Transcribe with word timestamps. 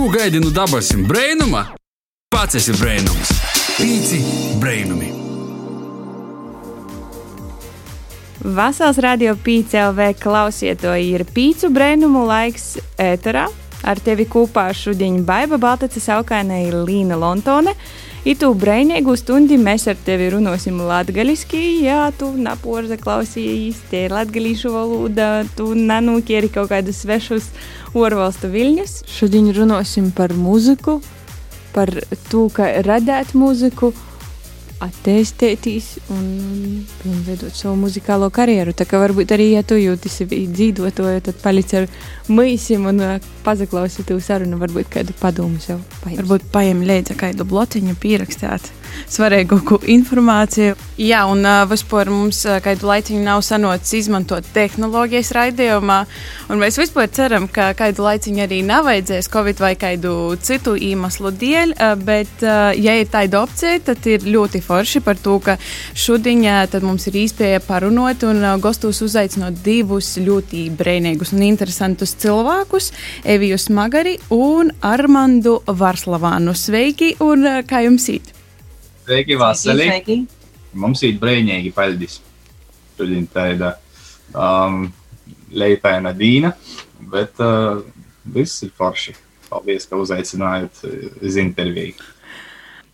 Ko 0.00 0.08
gaidi 0.08 0.40
no 0.40 0.48
dabasim 0.48 1.02
brainuma? 1.04 1.60
Pats 2.32 2.56
esi 2.56 2.72
brainums. 2.72 3.34
Pīci 3.76 4.20
brainumi. 4.56 5.10
Vasals 8.56 8.96
radio 9.04 9.34
pīcēlv 9.36 10.00
klausiet, 10.22 10.80
to 10.80 10.94
ir 10.96 11.26
pīcu 11.28 11.68
brēnumu 11.76 12.22
laiks 12.30 12.78
ēterā. 12.96 13.44
Ar 13.84 14.00
tevi 14.00 14.24
kopā 14.24 14.70
šodien 14.72 15.20
Baiba 15.28 15.60
Baltaca 15.60 16.00
saukainai 16.00 16.62
Līna 16.72 17.20
Lontone. 17.20 17.76
Itu 18.20 18.50
brēņēgu 18.52 19.14
stundi 19.16 19.56
mēs 19.56 19.86
ar 19.88 19.96
tevi 20.04 20.26
runāsim 20.34 20.76
latgaliski, 20.84 21.60
jā, 21.86 22.02
tu 22.20 22.28
naporza 22.36 22.98
klausījies, 23.00 23.78
tie 23.88 24.02
ir 24.08 24.12
latgalīšu 24.12 24.72
valoda, 24.74 25.30
tu 25.56 25.70
nanūkieri 25.72 26.50
kaut 26.52 26.68
kādus 26.68 27.00
svešus 27.00 27.48
orvalstu 27.96 28.52
viļņus. 28.52 28.98
Šodien 29.08 29.48
runāsim 29.56 30.12
par 30.12 30.36
muziku, 30.36 30.98
par 31.72 31.94
to, 32.28 32.44
kā 32.52 32.68
radīt 32.84 33.32
muziku, 33.32 33.94
attīstīties 34.84 35.88
un 36.12 36.28
veidot 37.26 37.56
savu 37.56 37.76
muzikālo 37.82 38.30
karjeru. 38.32 38.76
Tā 38.76 38.84
kā 38.88 39.00
varbūt 39.00 39.32
arī, 39.36 39.50
ja 39.54 39.64
tu 39.64 39.76
jūti 39.80 40.12
sevi 40.12 40.46
dzīvotoju, 40.48 41.24
tad 41.24 41.40
paliec 41.40 41.72
ar 41.76 41.88
mīsim 42.30 42.86
un 42.90 43.02
uh, 43.04 43.30
pazaklausi 43.44 44.04
tu 44.08 44.18
sarunu, 44.22 44.58
varbūt 44.60 44.90
kādu 44.92 45.16
padomu 45.20 45.60
sev. 45.62 45.82
Paņems. 46.04 46.20
Varbūt 46.22 46.50
paņem 46.54 46.84
līdzi 46.88 47.18
kādu 47.20 47.48
blotiņu, 47.48 47.96
pierakstīt 48.00 48.70
svarīgāku 49.10 49.80
informāciju. 49.90 50.76
Jā, 51.00 51.22
un 51.30 51.44
uh, 51.46 51.62
vispār 51.70 52.10
mums 52.12 52.42
uh, 52.48 52.58
kādu 52.62 52.88
laiciņu 52.90 53.22
nav 53.24 53.42
sanots 53.46 53.92
izmantot 53.96 54.46
tehnoloģijas 54.54 55.32
raidījumā, 55.36 55.98
un 56.50 56.60
mēs 56.60 56.78
vispār 56.80 57.08
ceram, 57.14 57.48
ka 57.48 57.70
kādu 57.78 58.04
laiciņu 58.04 58.44
arī 58.44 58.60
nav 58.66 58.86
vajadzēs 58.88 59.30
Covid 59.32 59.62
vai 59.62 59.72
kādu 59.80 60.14
citu 60.44 60.76
iemeslu 60.76 61.32
dēļ, 61.40 61.74
uh, 61.76 61.94
bet, 62.00 62.32
uh, 62.44 62.70
ja 62.76 62.96
ir 63.00 63.08
tāda 63.12 63.42
opcija, 63.44 63.78
tad 63.90 64.06
ir 64.10 64.26
ļoti 64.28 64.62
forši 64.64 65.02
par 65.06 65.20
to, 65.20 65.38
ka 65.44 65.56
šodien 65.94 66.44
uh, 66.50 66.78
mums 66.84 67.08
ir 67.10 67.20
iespēja 67.24 67.62
parunot 67.64 68.26
un 68.28 68.44
uh, 68.44 68.56
gastos 68.62 69.00
uzaicinot 69.06 69.62
divus 69.64 70.12
ļoti 70.20 70.66
brīvīgus 70.76 71.34
un 71.36 71.46
interesantus 71.46 72.14
cilvēkus- 72.20 72.90
Eviju 73.34 73.58
Smagari 73.58 74.16
un 74.34 74.72
Armandu 74.80 75.60
Varslavānu. 75.66 76.54
Sveiki, 76.54 77.14
un 77.24 77.46
uh, 77.46 77.60
kā 77.66 77.82
jums 77.86 78.08
ir? 78.12 78.20
Sveiki, 79.04 79.38
Vasarī! 79.40 80.20
Mums 80.72 81.02
ir 81.02 81.18
brīvīgi 81.18 81.72
paldies. 81.74 82.20
Šodien 82.96 83.26
tāda 83.32 83.74
um, 84.34 84.84
leitaina 85.50 86.12
dīna, 86.14 86.52
bet 87.10 87.40
uh, 87.42 87.80
viss 88.24 88.62
ir 88.62 88.70
forši. 88.76 89.16
Paldies, 89.50 89.88
ka 89.90 89.98
uzaicinājāt 89.98 90.84
uz 91.26 91.36
interviju. 91.42 91.98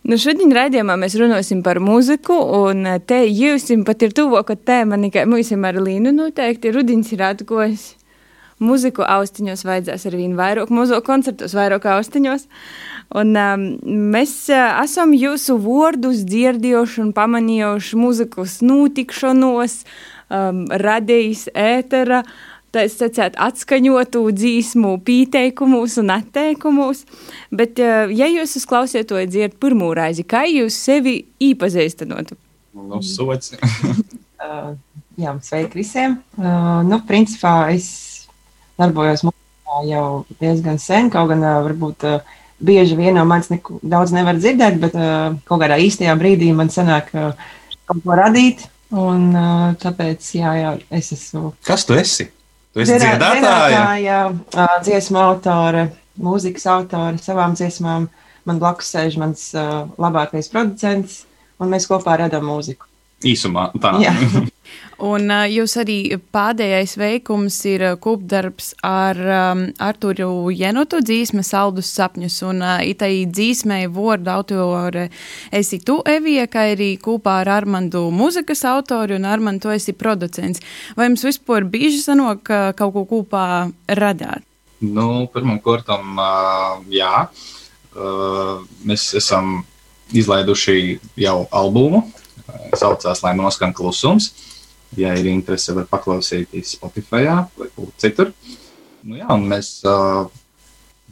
Nu, 0.07 0.15
šodien 0.15 0.53
raidījumā 0.55 0.95
mēs 0.95 1.17
runāsim 1.19 1.59
par 1.65 1.81
mūziku, 1.83 2.35
un 2.63 2.85
te 3.09 3.17
jūs 3.27 3.67
pat 3.85 4.05
ir 4.07 4.13
tuvāka 4.15 4.55
tēma 4.55 4.95
nekā 5.01 5.25
mums 5.27 5.51
ar 5.51 5.79
Līnu 5.83 6.13
noteikti. 6.15 6.71
Rudins 6.71 7.11
ir 7.11 7.25
atgojis. 7.27 7.89
Mūziku 8.57 9.03
austiņos 9.05 9.61
vajadzēs 9.67 10.07
ar 10.09 10.15
vien 10.17 10.33
vairāk, 10.37 10.71
mūziku 10.73 11.03
koncertos 11.05 11.53
vairāk 11.53 11.83
austiņos. 11.93 12.47
Un, 13.15 13.35
um, 13.37 13.65
mēs 14.15 14.33
uh, 14.49 14.79
esam 14.81 15.13
jūsu 15.13 15.59
vārdus 15.61 16.23
dzirdējuši 16.25 17.03
un 17.05 17.11
pamanījuši 17.15 17.99
mūzikas 18.01 18.57
notikšanos, 18.65 19.77
um, 20.33 20.65
radījis 20.73 21.47
ētera. 21.53 22.23
Tā 22.73 22.83
sacīt, 22.91 23.37
atskaņotu 23.39 24.25
dzīsmu, 24.35 24.97
pieteikumus 25.05 25.95
un 26.01 26.11
atteikumus. 26.17 27.05
Bet, 27.53 27.77
uh, 27.77 28.09
ja 28.09 28.27
jūs 28.27 28.57
uzklausiet 28.59 29.07
to 29.13 29.21
dzirdat 29.21 29.61
pirmo 29.61 29.93
reizi, 29.95 30.25
kā 30.27 30.43
jūs 30.49 30.81
sevi 30.89 31.21
īpazīstinotu? 31.45 32.35
Nu, 32.73 32.99
sots. 33.05 33.53
uh, 34.43 34.73
jā, 35.21 35.37
sveiki 35.45 35.79
visiem. 35.79 36.19
Uh, 36.35 36.81
nu, 36.89 36.99
principā 37.07 37.55
es 37.77 38.16
darbojos 38.79 39.25
mūzikā 39.27 39.83
jau 39.89 40.07
diezgan 40.41 40.79
sen, 40.81 41.11
kaut 41.13 41.31
gan 41.31 41.43
varbūt 41.43 42.07
bieži 42.63 42.97
vien 42.97 43.17
no 43.17 43.25
manis 43.29 43.51
neko 43.51 43.79
daudz 43.85 44.13
nevar 44.15 44.39
dzirdēt, 44.39 44.79
bet 44.81 44.95
kaut 45.47 45.61
kādā 45.61 45.77
īstajā 45.83 46.15
brīdī 46.17 46.53
man 46.55 46.71
sanāk 46.73 47.11
kaut 47.13 48.01
ko 48.03 48.17
radīt. 48.17 48.67
Un 48.97 49.33
tāpēc, 49.81 50.23
jā, 50.39 50.53
jā, 50.55 50.69
es 50.95 51.11
esmu. 51.11 51.51
Kas 51.67 51.83
tu 51.83 51.97
esi? 51.99 52.29
Tu 52.71 52.85
esi 52.85 52.95
dziedātāja? 53.01 54.19
Dziesmu 54.85 55.19
autore, 55.19 55.89
mūzikas 56.23 56.69
autore 56.71 57.19
savām 57.19 57.57
dziesmām. 57.59 58.07
Man 58.47 58.61
blakus 58.61 58.93
sēž 58.93 59.17
mans 59.19 59.49
labākais 59.99 60.47
producents, 60.53 61.25
un 61.59 61.73
mēs 61.73 61.89
kopā 61.89 62.15
radām 62.21 62.47
mūziku. 62.47 62.87
Īsumā 63.27 63.73
tā. 63.83 63.91
Un 64.97 65.29
uh, 65.29 65.43
jūs 65.45 65.75
arī 65.77 65.97
pēdējais 66.33 66.95
veikums 66.97 67.59
ir 67.69 67.83
kopdarbs 68.01 68.71
ar 68.85 69.19
um, 69.21 69.59
Arturu 69.77 70.49
Jenotu 70.49 71.03
dzīsme 71.05 71.43
Saldus 71.45 71.91
sapņus. 71.93 72.39
Un 72.49 72.63
uh, 72.65 72.79
itai 72.81 73.27
dzīsmei 73.29 73.85
vārdu 73.93 74.33
autore 74.33 75.07
esi 75.53 75.77
tu, 75.85 75.99
Evija, 76.01 76.47
kā 76.49 76.65
arī 76.73 76.95
kopā 76.97 77.43
ar 77.43 77.53
Armandu 77.59 78.07
muzikas 78.09 78.65
autori 78.65 79.19
un 79.19 79.29
Armandu 79.29 79.67
tu 79.67 79.75
esi 79.75 79.93
producents. 79.93 80.65
Vai 80.97 81.11
jums 81.11 81.27
vispār 81.29 81.69
bieži 81.69 82.01
sanok 82.01 82.49
uh, 82.49 82.73
kaut 82.77 82.95
ko 82.97 83.05
kopā 83.05 83.45
radāt? 84.01 84.41
Nu, 84.81 85.27
pirmam 85.33 85.61
kortam, 85.61 86.17
uh, 86.17 86.81
jā. 86.89 87.27
Uh, 87.93 88.65
mēs 88.85 89.11
esam 89.17 89.59
izlaiduši 90.17 90.97
jau 91.21 91.43
albumu 91.53 92.07
saucās, 92.77 93.21
lai 93.21 93.33
noskan 93.37 93.73
klusums. 93.77 94.31
Ja 94.95 95.11
ir 95.19 95.27
interese, 95.27 95.75
var 95.75 95.87
paklausīties 95.91 96.77
Spotify 96.77 97.27
vai 97.27 97.67
kur 97.75 97.91
citur. 97.99 98.31
Nu, 99.03 99.17
jā, 99.19 99.35
mēs 99.39 99.81
uh, 99.87 100.29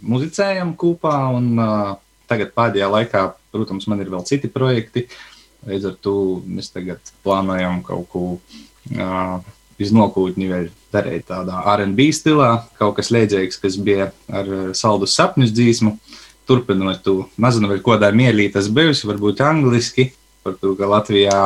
muzicējam 0.03 0.74
kopā, 0.80 1.16
un 1.36 1.52
uh, 1.59 1.96
tagad 2.30 2.53
pēdējā 2.56 2.88
laikā, 2.91 3.25
protams, 3.53 3.88
man 3.91 4.02
ir 4.03 4.12
vēl 4.14 4.24
citi 4.28 4.52
projekti. 4.52 5.06
Līdz 5.66 5.90
ar 5.91 6.00
to 6.03 6.16
mēs 6.46 6.72
tagad 6.74 7.14
plānojam 7.25 7.81
kaut 7.85 8.08
ko 8.12 8.24
uh, 8.35 9.38
iznokūtni 9.81 10.50
vai 10.52 10.62
darīt 10.94 11.28
tādā 11.30 11.59
RB 11.75 12.09
stilā, 12.16 12.52
kaut 12.80 12.96
kas 13.00 13.12
līdzīgs, 13.12 13.59
kas 13.59 13.80
bija 13.81 14.12
ar 14.31 14.52
saldus 14.78 15.16
sapņus 15.18 15.56
dzīsmu. 15.56 15.97
Turpinot 16.46 17.00
to, 17.02 17.24
mazinu, 17.41 17.72
vai 17.72 17.80
kādā 17.81 18.12
mielī 18.14 18.52
tas 18.53 18.68
bijusi, 18.69 19.08
varbūt 19.09 19.41
angliski 19.41 20.12
par 20.46 20.53
to, 20.62 20.75
ka 20.78 20.85
Latvijā 20.85 21.40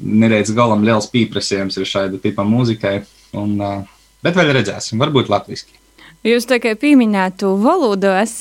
neredz 0.00 0.52
galam 0.56 0.84
liels 0.86 1.08
pieprasījums 1.12 1.78
ir 1.78 1.88
šāda 1.88 2.20
tipa 2.22 2.46
mūzikai. 2.46 3.00
Un, 3.38 3.58
bet 4.24 4.38
vēl 4.38 4.54
redzēsim, 4.56 5.00
varbūt 5.02 5.30
latviešu. 5.32 5.76
Jūs 6.26 6.48
tikai 6.50 6.74
pieminētu 6.78 7.52
valodu. 7.62 8.10
Es, 8.18 8.40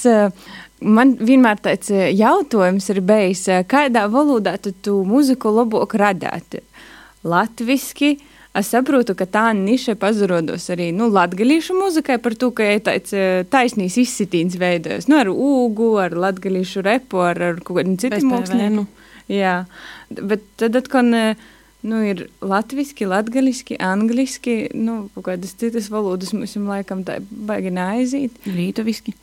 man 0.82 1.14
vienmēr 1.20 1.60
tāds 1.62 1.92
jautājums 1.92 2.90
ir 2.94 3.04
bijis, 3.06 3.44
kādā 3.70 4.08
valodā 4.12 4.56
tu, 4.62 4.74
tu 4.74 5.02
muziku 5.06 5.54
labāk 5.54 5.98
radāt? 6.00 6.62
Latviešu. 7.28 8.16
Es 8.58 8.72
saprotu, 8.74 9.14
ka 9.14 9.28
tā 9.30 9.52
niša 9.54 9.94
pazurodos 10.02 10.64
arī 10.74 10.88
nu, 10.96 11.12
latviešu 11.14 11.76
muzikai 11.78 12.16
par 12.18 12.34
to, 12.42 12.50
ka 12.58 12.66
ir 12.74 12.80
tāds 12.82 13.14
taisnīs 13.54 14.00
izsitīns 14.02 14.56
veidojas. 14.58 15.06
Nu, 15.12 15.20
ar 15.22 15.30
ūgu, 15.30 15.92
ar 16.02 16.16
latviešu 16.18 16.82
repu, 16.88 17.22
ar, 17.22 17.38
ar 17.52 17.60
kaut 17.62 17.78
kādiem 17.78 18.00
citiem 18.02 18.32
māksliniekiem. 18.32 18.88
Jā, 19.32 19.66
bet 20.10 20.44
tad 20.60 20.78
atkal 20.80 21.10
nu, 21.88 22.00
ir 22.04 22.28
latviešu, 22.42 23.10
latviešu, 23.12 23.78
angliski, 23.84 24.56
nu, 24.76 25.08
kaut 25.16 25.28
kādas 25.30 25.56
citas 25.60 25.92
valodas 25.94 26.34
mums 26.36 26.56
laikam 26.56 27.04
tā 27.08 27.20
baigi 27.30 27.74
neaiziet. 27.76 28.40
Lietuviski. 28.48 29.14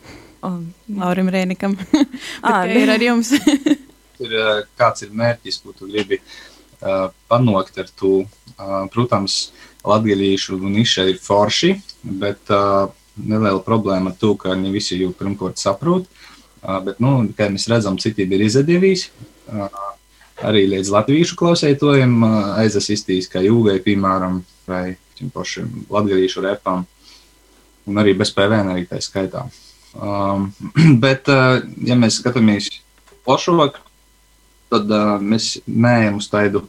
Oh, 0.45 0.61
Laurim 0.93 1.29
Rēnikam. 1.33 1.73
ah, 2.45 2.65
ir 2.69 2.91
ar 2.93 3.01
jums. 3.01 3.33
ir, 4.23 4.35
kāds 4.77 5.05
ir 5.05 5.13
mērķis, 5.15 5.61
ko 5.63 5.73
tu 5.75 5.89
gribi 5.89 6.19
uh, 6.21 7.09
panākt 7.31 7.79
ar 7.81 7.89
to? 7.97 8.19
Uh, 8.55 8.85
protams, 8.93 9.49
latviešu 9.85 10.59
niša 10.61 11.09
ir 11.11 11.17
forši, 11.21 11.73
bet 12.21 12.53
uh, 12.53 12.85
neliela 13.17 13.59
problēma 13.65 14.13
ar 14.13 14.19
to, 14.21 14.35
ka 14.39 14.55
ne 14.55 14.71
visi 14.73 14.99
jau 15.01 15.11
pirmkārt 15.17 15.59
saprot. 15.61 16.07
Uh, 16.61 16.79
bet, 16.85 17.01
nu, 17.03 17.17
kā 17.37 17.49
mēs 17.51 17.67
redzam, 17.71 17.99
citiem 18.01 18.37
ir 18.37 18.45
izdevies. 18.47 19.09
Uh, 19.45 19.69
arī 20.43 20.65
līdz 20.67 20.91
latviešu 20.91 21.37
klausētojiem 21.39 22.23
aizasistīs, 22.59 23.29
kā 23.31 23.43
jūgai, 23.45 23.77
piemēram, 23.83 24.41
vai 24.67 24.97
šim 25.15 25.31
pašam 25.31 25.69
latviešu 25.91 26.43
repam, 26.43 26.83
un 27.87 28.01
arī 28.01 28.15
bez 28.17 28.33
PVN 28.35 28.73
arī 28.73 28.85
tā 28.89 28.99
skaitā. 29.03 29.45
Um, 29.95 30.49
bet, 31.03 31.29
uh, 31.31 31.61
ja 31.87 31.95
mēs 31.99 32.19
skatāmies 32.19 32.69
plašāk, 33.27 33.79
tad 34.73 34.91
uh, 34.91 35.15
mēs 35.21 35.55
neejam 35.65 36.19
uz 36.19 36.27
tādu 36.31 36.65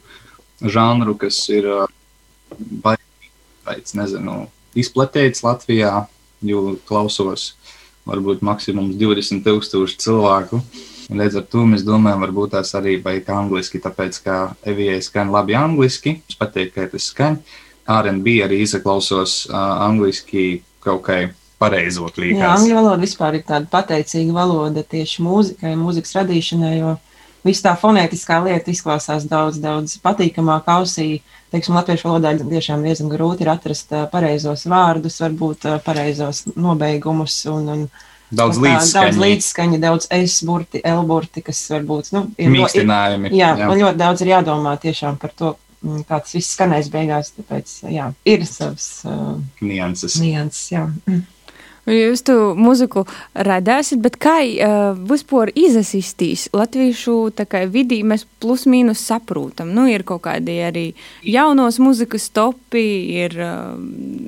žanru, 0.61 1.17
kas 1.19 1.41
ir 1.51 1.67
uh, 1.67 1.87
baigts, 2.83 3.97
nezinu, 3.97 4.45
izplatīts 4.77 5.43
Latvijā, 5.43 6.05
jo 6.45 6.77
klausos 6.87 7.51
varbūt 8.07 8.45
maksimums 8.45 8.95
20,000 8.95 9.99
cilvēku. 9.99 10.61
Līdz 11.07 11.39
ar 11.39 11.45
to 11.47 11.63
mēs 11.69 11.85
domājam, 11.87 12.25
varbūt 12.25 12.53
tās 12.57 12.73
arī 12.75 12.97
vajag 13.03 13.29
angliski, 13.31 13.79
tāpēc, 13.79 14.19
ka 14.25 14.37
Evijai 14.67 14.99
skan 15.05 15.31
labi 15.31 15.55
angliski. 15.55 16.17
Es 16.27 16.35
pateiktu, 16.35 16.75
ka 16.81 16.91
tas 16.91 17.07
skan. 17.13 17.39
RB 17.87 18.41
arī 18.43 18.59
izaklausos 18.65 19.45
uh, 19.47 19.55
angliski 19.85 20.63
kaut 20.83 21.05
kā 21.05 21.21
pareizot 21.61 22.19
līnijas. 22.19 22.43
Jā, 22.43 22.53
angļu 22.57 22.75
valoda 22.77 23.01
vispār 23.01 23.39
ir 23.39 23.45
tāda 23.47 23.69
pateicīga 23.71 24.35
valoda 24.35 24.83
tieši 24.83 25.23
mūzikai, 25.25 25.71
mūzikas 25.79 26.17
radīšanai, 26.19 26.73
jo 26.81 26.93
viss 27.47 27.63
tā 27.63 27.73
fonētiskā 27.79 28.41
lieta 28.45 28.73
izklausās 28.73 29.25
daudz, 29.29 29.61
daudz 29.63 29.95
patīkamāk 30.03 30.67
ausī. 30.75 31.21
Teiksim, 31.53 31.77
latviešu 31.79 32.09
valodā 32.09 32.33
tiešām 32.41 32.83
diezgan 32.83 33.09
grūti 33.13 33.45
ir 33.45 33.53
atrast 33.53 33.95
pareizos 34.11 34.65
vārdus, 34.67 35.21
varbūt 35.23 35.69
pareizos 35.85 36.43
nobeigumus 36.59 37.39
un, 37.47 37.69
un 37.71 37.87
Daudz 38.27 38.57
tā, 38.59 38.63
līdzskaņu. 38.65 39.05
daudz 39.07 39.21
līdzskaņu, 39.23 39.79
daudz 39.79 40.09
S 40.11 40.41
burti, 40.47 40.81
L 40.83 41.05
burti, 41.07 41.43
kas 41.45 41.61
varbūt 41.71 42.11
nu, 42.15 42.25
ir 42.35 42.51
Mīkstinājumi. 42.51 43.31
Jā, 43.31 43.53
jā. 43.55 43.69
man 43.69 43.79
ļoti 43.79 44.01
daudz 44.01 44.23
ir 44.25 44.33
jādomā 44.33 44.73
tiešām 44.83 45.15
par 45.21 45.31
to, 45.31 45.53
mm, 45.85 46.03
kā 46.09 46.19
tas 46.25 46.35
viss 46.35 46.57
skanēs 46.57 46.91
beigās. 46.91 47.31
Tāpēc 47.37 47.77
jā, 47.93 48.09
ir 48.27 48.43
savs 48.49 48.89
uh, 49.07 49.37
nianses. 49.63 50.19
nianses. 50.19 50.65
Jā. 50.75 50.83
Mm. 51.07 51.23
Jūs 51.87 52.19
tu 52.27 52.33
muziku 52.59 53.05
radāsiet, 53.31 54.01
bet 54.03 54.17
kā 54.19 54.41
uh, 54.43 54.97
vispār 55.07 55.53
izasistīs 55.55 56.49
latviešu 56.51 57.31
vidī 57.71 58.01
mēs 58.03 58.25
plus 58.43 58.65
mīnus 58.67 59.05
saprotam? 59.07 59.71
Nu, 59.71 59.85
ir 59.87 60.03
kaut 60.03 60.25
kādi 60.27 60.57
arī 60.67 60.83
jaunos 61.23 61.79
muzikas 61.79 62.27
topi, 62.35 62.83
ir 63.23 63.39
uh, 63.39 63.79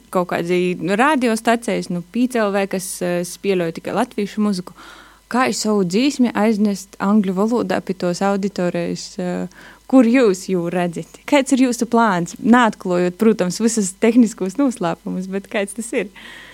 kaut 0.09 0.31
kādi 0.31 0.79
radiostacijas, 0.79 1.91
nu, 1.91 1.99
PCLV, 1.99 2.65
kas 2.71 2.89
uh, 3.03 3.19
spēlēja 3.27 3.75
tikai 3.81 3.99
latviešu 3.99 4.47
muziku. 4.47 4.79
Kā 5.27 5.49
es 5.51 5.59
savu 5.67 5.83
dzīsmi 5.83 6.31
aiznest 6.39 6.95
angļu 7.03 7.35
valodā 7.43 7.83
pie 7.83 7.99
tos 7.99 8.23
auditorijas, 8.23 9.09
uh, 9.19 9.71
kur 9.91 10.07
jūs 10.07 10.47
jū 10.47 10.69
redzat? 10.71 11.25
Kāds 11.27 11.51
ir 11.51 11.67
jūsu 11.67 11.91
plāns? 11.91 12.39
Neatklājot, 12.39 13.19
protams, 13.19 13.59
visas 13.59 13.97
tehniskos 13.99 14.55
noslēpumus, 14.55 15.27
bet 15.27 15.51
kāds 15.51 15.75
tas 15.75 15.91
ir? 15.91 16.07
Ā, 16.07 16.47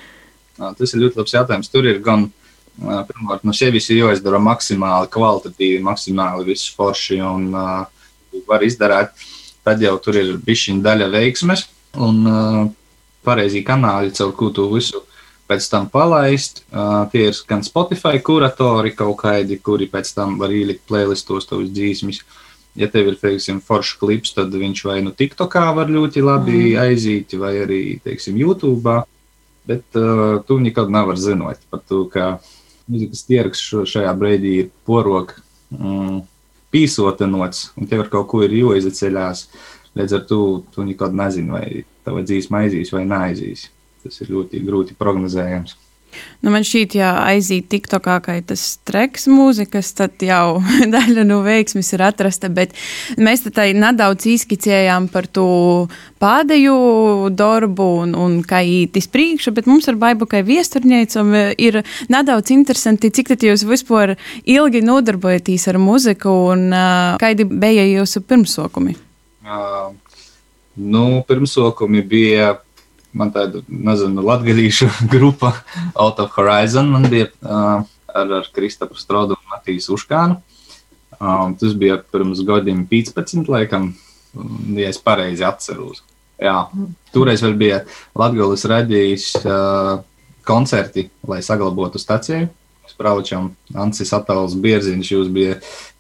Tas 0.58 0.94
ir 0.94 1.04
ļoti 1.04 1.20
labs 1.20 1.36
jautājums. 1.36 1.72
Tur 1.72 1.88
ir 1.90 2.02
gan, 2.04 2.28
ā, 2.80 3.02
pirmkārt, 3.10 3.44
no 3.48 3.56
sevis 3.56 3.90
jāizdara 3.92 4.40
maksimāli 4.44 5.12
kvalitatīvi, 5.14 5.84
maksimāli 5.84 6.48
viss 6.52 6.72
forši 6.76 7.20
un 7.26 7.50
var 7.56 8.64
izdarīt. 8.68 9.12
Tad 9.66 9.82
jau 9.82 9.96
tur 10.00 10.20
ir 10.20 10.36
bišķiņa 10.46 10.86
daļa 10.86 11.10
veiksmes 11.14 11.66
un 12.06 12.22
pareizi 13.26 13.64
kanāli, 13.66 14.14
caur 14.14 14.34
ko 14.38 14.52
tu 14.54 14.68
visu 14.72 15.02
pēc 15.50 15.68
tam 15.70 15.90
palaist. 15.92 16.64
Uh, 16.72 17.06
tie 17.12 17.30
ir 17.30 17.38
gan 17.50 17.64
Spotify 17.66 18.22
kuratori 18.24 18.96
kaut 18.98 19.20
kādi, 19.22 19.60
kuri 19.62 19.88
pēc 19.92 20.14
tam 20.18 20.40
var 20.42 20.54
ielikt 20.54 20.86
playlistos 20.90 21.50
tavus 21.50 21.72
dzīsmis. 21.74 22.24
Ja 22.76 22.90
tev 22.92 23.14
ir, 23.14 23.16
teiksim, 23.16 23.62
foršs 23.64 23.96
klips, 24.02 24.34
tad 24.36 24.52
viņš 24.52 24.82
vai 24.84 24.98
nu 25.06 25.14
TikTokā 25.16 25.70
var 25.78 25.92
ļoti 25.92 26.24
labi 26.26 26.58
mm. 26.74 26.80
aiziet, 26.82 27.36
vai 27.40 27.54
arī, 27.62 27.84
teiksim, 28.04 28.36
YouTube. 28.42 28.98
Bet 29.66 29.98
uh, 29.98 30.44
tu 30.46 30.60
nekad 30.62 30.92
nevari 30.94 31.22
zināt 31.22 31.64
par 31.72 31.82
to, 31.90 32.04
ka 32.14 32.36
mūzikas 32.92 33.24
tirgus 33.26 33.64
šo- 33.66 33.86
šajā 33.90 34.12
brīdī 34.20 34.52
ir 34.62 34.68
porok 34.86 35.34
mm, 35.74 36.20
pīsotenots, 36.74 37.72
un 37.80 37.90
tev 37.90 38.06
ar 38.06 38.12
kaut 38.14 38.28
ko 38.34 38.44
ir 38.46 38.54
jāizceļās. 38.60 39.48
Līdz 39.96 40.14
ar 40.18 40.24
to 40.28 40.40
tu 40.76 40.84
nekad 40.84 41.16
nezini, 41.16 41.50
vai 41.56 41.68
tava 42.06 42.22
dzīsma 42.26 42.66
aizīs 42.66 42.92
vai 42.94 43.06
neaizīs. 43.08 43.70
Tas 44.04 44.20
ir 44.22 44.34
ļoti 44.36 44.60
grūti 44.68 44.98
prognozējams. 45.00 45.78
Nu, 46.46 46.52
man 46.54 46.62
šķiet, 46.62 46.94
ja 47.00 47.10
aiziet 47.26 47.72
TikTokā, 47.72 48.20
ka 48.22 48.36
tas 48.46 48.64
treks 48.86 49.26
mūzikas, 49.32 49.88
tad 49.98 50.22
jau 50.22 50.60
daļa 50.96 51.24
no 51.26 51.40
veiksmes 51.46 51.90
ir 51.96 52.04
atrasta. 52.06 52.52
Bet 52.54 52.76
mēs 53.18 53.42
tā 53.48 53.66
nedaudz 53.74 54.28
izskicējām 54.30 55.08
par 55.14 55.26
to 55.26 55.48
pēdējo 56.22 57.32
darbu 57.34 57.88
un, 58.04 58.14
un 58.14 58.38
kā 58.46 58.62
ītis 58.62 59.10
priekšu, 59.10 59.56
bet 59.58 59.70
mums 59.70 59.90
ar 59.90 59.98
baibu, 60.02 60.28
kā 60.30 60.44
viesturniecam, 60.46 61.34
ir 61.58 61.82
nedaudz 62.14 62.54
interesanti, 62.54 63.10
cik 63.10 63.34
tad 63.34 63.46
jūs 63.46 63.66
vispār 63.66 64.16
ilgi 64.46 64.84
nodarbojaties 64.86 65.66
ar 65.72 65.82
muziku 65.82 66.36
un 66.54 66.70
uh, 66.70 67.16
kādi 67.22 67.48
bija 67.50 67.88
jūsu 67.90 68.22
pirmsokumi? 68.28 68.96
Uh, 69.46 69.90
nu, 70.76 71.24
pirmsokumi 71.26 72.06
bija 72.06 72.54
man 73.16 73.32
tāda, 73.36 73.62
nezinu, 73.68 74.24
latgadīšu 74.26 74.90
grupa 75.14 75.54
Out 75.94 76.20
of 76.24 76.36
Horizon. 76.38 76.92
Man 76.94 77.08
bija 77.12 77.30
uh, 77.42 77.86
ar, 78.16 78.34
ar 78.42 78.50
Kristapu 78.56 79.00
Strodu 79.00 79.38
un 79.38 79.54
Matīs 79.54 79.90
Uškānu. 79.94 80.42
Um, 81.16 81.56
tas 81.56 81.76
bija 81.80 82.02
pirms 82.12 82.42
gadiem 82.44 82.84
15, 82.92 83.48
laikam, 83.48 83.94
ja 84.76 84.90
es 84.92 85.00
pareizi 85.00 85.46
atceros. 85.48 86.04
Jā, 86.42 86.66
toreiz 87.16 87.40
vēl 87.46 87.56
bija 87.56 87.78
Latvijas 88.20 88.66
radījis 88.68 89.30
uh, 89.46 90.02
koncerti, 90.48 91.08
lai 91.30 91.40
saglabotu 91.46 92.02
staciju. 92.02 92.50
Mēs 92.86 92.98
braucam, 93.00 93.54
Ancis 93.80 94.12
Atāls 94.14 94.58
Bierziņš 94.62 95.14
jūs 95.16 95.32
bija 95.34 95.56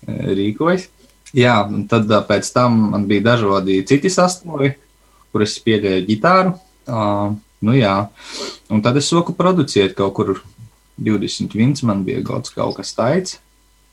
rīkojis. 0.05 0.89
Jā, 1.35 1.55
un 1.67 1.87
tad 1.91 2.11
pēc 2.27 2.51
tam 2.53 2.77
man 2.91 3.07
bija 3.09 3.31
dažādi 3.31 3.79
citi 3.87 4.11
sastāvi, 4.11 4.75
kur 5.33 5.43
es 5.43 5.55
spēlēju 5.57 6.05
ģitāru. 6.11 6.53
Uh, 6.85 7.33
nu 7.65 7.75
jā, 7.77 7.95
un 8.69 8.83
tad 8.85 8.97
es 8.99 9.09
soku 9.09 9.33
producēt 9.37 9.95
kaut 9.97 10.13
kur 10.17 10.35
21, 11.01 11.81
man 11.87 12.03
bija 12.07 12.23
gads 12.25 12.53
kaut 12.55 12.77
kas 12.79 12.93
tāds. 12.97 13.39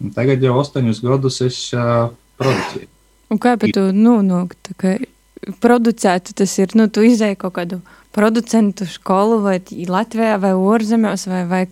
Un 0.03 0.11
tagad 0.15 0.43
jau 0.43 0.59
astoņus 0.61 1.03
gadus 1.05 1.41
es 1.47 1.59
uh, 1.77 2.11
producēju. 2.41 2.89
Un 3.33 3.41
kā 3.41 3.57
pat 3.57 3.73
tu, 3.73 3.89
nu, 3.97 4.19
nu, 4.27 4.45
tā 4.67 4.75
kā 4.79 4.95
producētu, 5.63 6.35
tas 6.39 6.55
ir, 6.61 6.75
nu, 6.79 6.89
tu 6.93 7.05
izēji 7.07 7.39
kaut 7.41 7.55
kādu 7.57 7.81
producentu 8.13 8.87
skolu 8.87 9.41
vai 9.43 9.57
Latvijā 9.89 10.37
vai 10.43 10.53
ārzemēs, 10.53 11.27
vai, 11.31 11.43
vai 11.49 11.63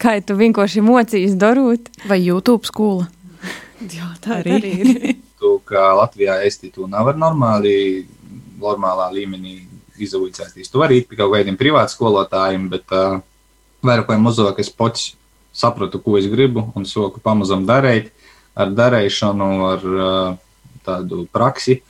kā 0.00 0.16
tu 0.24 0.36
vienkārši 0.38 0.84
mocīs 0.84 1.36
darot. 1.38 1.90
Vai 2.08 2.22
YouTube 2.22 2.68
skola? 2.68 3.10
Jā, 3.96 4.08
tā 4.24 4.40
arī 4.40 4.72
ir. 4.72 4.94
To, 5.40 5.58
ka 5.64 5.92
Latvijā 5.98 6.40
esti 6.46 6.72
to 6.72 6.88
nevar 6.90 7.18
normāli, 7.20 8.06
normālā 8.60 9.10
līmenī 9.14 9.58
izaudzēties. 10.06 10.70
Tu 10.70 10.80
vari 10.80 11.00
iet 11.00 11.08
pie 11.10 11.18
kaut 11.18 11.34
kādiem 11.34 11.58
privātu 11.60 11.96
skolotājiem, 11.96 12.68
bet 12.72 12.94
uh, 12.94 13.20
vairāk 13.84 14.10
vai 14.12 14.18
mazāk 14.20 14.60
es 14.62 14.70
pats 14.72 15.12
sapratu, 15.52 16.00
ko 16.02 16.16
es 16.18 16.28
gribu 16.30 16.68
un 16.78 16.86
soku 16.86 17.22
pamazam 17.22 17.64
darīt 17.68 18.10
ar 18.54 18.72
darīšanu, 18.74 19.48
ar 19.68 19.86
uh, 19.90 20.36
tādu 20.86 21.24
praksi 21.32 21.80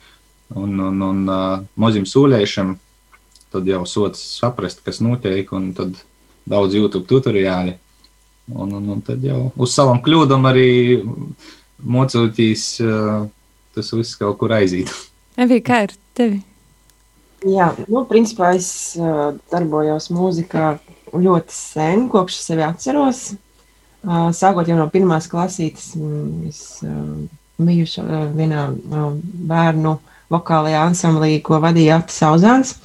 un, 0.55 0.79
un, 0.79 1.01
un 1.07 1.21
uh, 1.29 1.59
maziem 1.79 2.07
sūļēšiem. 2.09 2.75
Tad 3.51 3.67
jau 3.67 3.81
sots 3.89 4.21
saprast, 4.39 4.79
kas 4.85 5.01
notiek, 5.03 5.49
un 5.51 5.71
tad 5.75 5.97
daudz 6.47 6.77
YouTube 6.77 7.07
tutoriāli. 7.09 7.75
Un, 8.51 8.71
un, 8.73 8.87
un 8.95 9.01
tad 9.05 9.23
jau 9.23 9.49
uz 9.61 9.73
savām 9.75 9.99
kļūdām 10.03 10.47
arī 10.49 10.69
mocoties, 11.81 12.65
uh, 12.83 13.27
tas 13.75 13.91
viss 13.95 14.19
kaut 14.19 14.39
kur 14.41 14.55
aiziet. 14.55 14.91
Evī, 15.39 15.61
kā 15.63 15.83
ir 15.87 15.95
tevi? 16.17 16.41
Jā, 17.41 17.71
nu, 17.89 18.03
principā 18.05 18.51
es 18.53 18.67
uh, 19.01 19.31
darbojos 19.49 20.11
mūzikā 20.13 20.75
ļoti 21.09 21.55
sen, 21.55 22.03
kopš 22.11 22.35
es 22.37 22.49
sevi 22.51 22.65
atceros. 22.65 23.21
Uh, 24.01 24.29
sākot 24.33 24.69
jau 24.69 24.77
no 24.77 24.85
pirmās 24.93 25.25
klasītes, 25.29 25.91
es 26.45 26.61
uh, 26.85 27.25
biju 27.57 27.87
uh, 28.03 28.27
vienā 28.37 28.67
uh, 28.69 29.07
bērnu 29.49 29.95
vokālajā 30.31 30.83
ansamblī, 30.85 31.39
ko 31.45 31.57
vadīja 31.63 31.97
Atis 32.01 32.21
Sauzāns. 32.21 32.75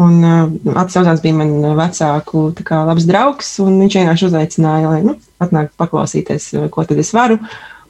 Un 0.00 0.24
uh, 0.24 0.48
Atis 0.72 0.96
Sauzāns 0.96 1.20
bija 1.24 1.36
man 1.42 1.52
vecāku 1.76 2.46
kā, 2.64 2.82
labs 2.88 3.04
draugs, 3.08 3.54
un 3.60 3.76
viņš 3.84 3.98
vienkārši 4.00 4.28
uzaicināja, 4.30 4.88
lai 4.88 5.02
nu, 5.04 5.18
atnāk 5.44 5.72
paklausīties, 5.80 6.48
uh, 6.56 6.68
ko 6.72 6.88
tad 6.88 7.04
es 7.04 7.12
varu. 7.12 7.42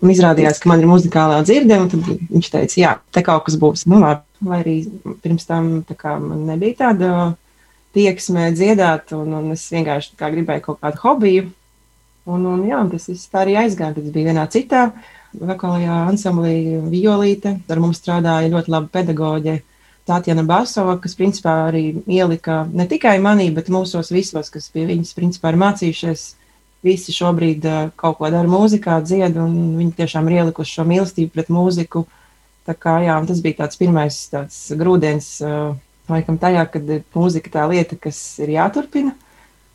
Un 0.03 0.11
izrādījās, 0.11 0.59
ka 0.59 0.67
man 0.71 0.83
ir 0.83 0.91
muzikālā 0.91 1.39
dzirde, 1.47 1.79
un 1.79 1.91
viņš 2.33 2.51
teica, 2.51 2.79
jā, 2.81 2.93
te 3.15 3.23
kaut 3.23 3.45
kas 3.47 3.55
būs. 3.61 3.87
Nu, 3.87 4.01
labi. 4.03 4.25
Lai 4.43 4.59
arī 4.65 4.77
pirms 5.23 5.47
tam 5.47 5.69
kā, 5.87 6.17
man 6.19 6.43
nebija 6.49 6.81
tāda 6.81 7.11
tieksme 7.95 8.49
dziedāt, 8.57 9.13
un, 9.15 9.31
un 9.39 9.53
es 9.55 9.69
vienkārši 9.71 10.17
gribēju 10.19 10.65
kaut 10.65 10.81
kādu 10.83 11.03
hobiju. 11.05 11.51
Un, 12.27 12.47
un, 12.47 12.63
jā, 12.67 12.79
un 12.79 12.91
tas 12.91 13.09
viss 13.11 13.31
tā 13.31 13.43
arī 13.43 13.57
aizgāja. 13.63 13.97
Tad 13.97 14.07
es 14.07 14.15
biju 14.15 14.31
vienā 14.31 14.47
citā 14.51 14.89
vokālajā 15.39 16.03
ansamblī 16.11 16.57
Violīte. 16.91 17.57
Ar 17.71 17.83
mums 17.83 18.03
strādāja 18.03 18.51
ļoti 18.53 18.75
laba 18.75 18.91
pedagoģe 18.95 19.57
Tātjana 20.07 20.43
Basova, 20.47 20.97
kas 20.99 21.15
principā 21.19 21.53
arī 21.69 21.85
ielika 22.11 22.65
ne 22.75 22.89
tikai 22.91 23.21
manī, 23.23 23.53
bet 23.55 23.71
mūsos 23.71 24.11
visos, 24.11 24.51
kas 24.51 24.67
pie 24.75 24.87
viņas 24.89 25.15
principā 25.15 25.53
ir 25.53 25.61
mācījušies. 25.63 26.25
Visi 26.83 27.15
šobrīd 27.15 27.67
uh, 27.69 27.91
kaut 27.99 28.19
ko 28.19 28.31
dara 28.33 28.49
mūzikā, 28.51 28.99
dzied, 29.07 29.37
un 29.39 29.77
viņi 29.79 29.93
tiešām 30.01 30.27
ir 30.29 30.41
ielikuši 30.41 30.79
šo 30.81 30.87
mīlestību 30.89 31.31
pret 31.35 31.51
mūziku. 31.53 32.07
Tā 32.67 32.75
kā, 32.79 32.97
jā, 33.05 33.15
tas 33.27 33.43
bija 33.43 33.61
tāds 33.63 33.79
pirmais 33.79 34.19
tāds 34.33 34.59
grūdienis, 34.79 35.29
uh, 35.47 35.77
laikam, 36.11 36.39
tajā, 36.43 36.65
kad 36.73 36.91
mūzika 37.15 37.55
tā 37.55 37.69
lieta, 37.71 37.99
kas 38.03 38.19
ir 38.43 38.57
jāturpina. 38.57 39.15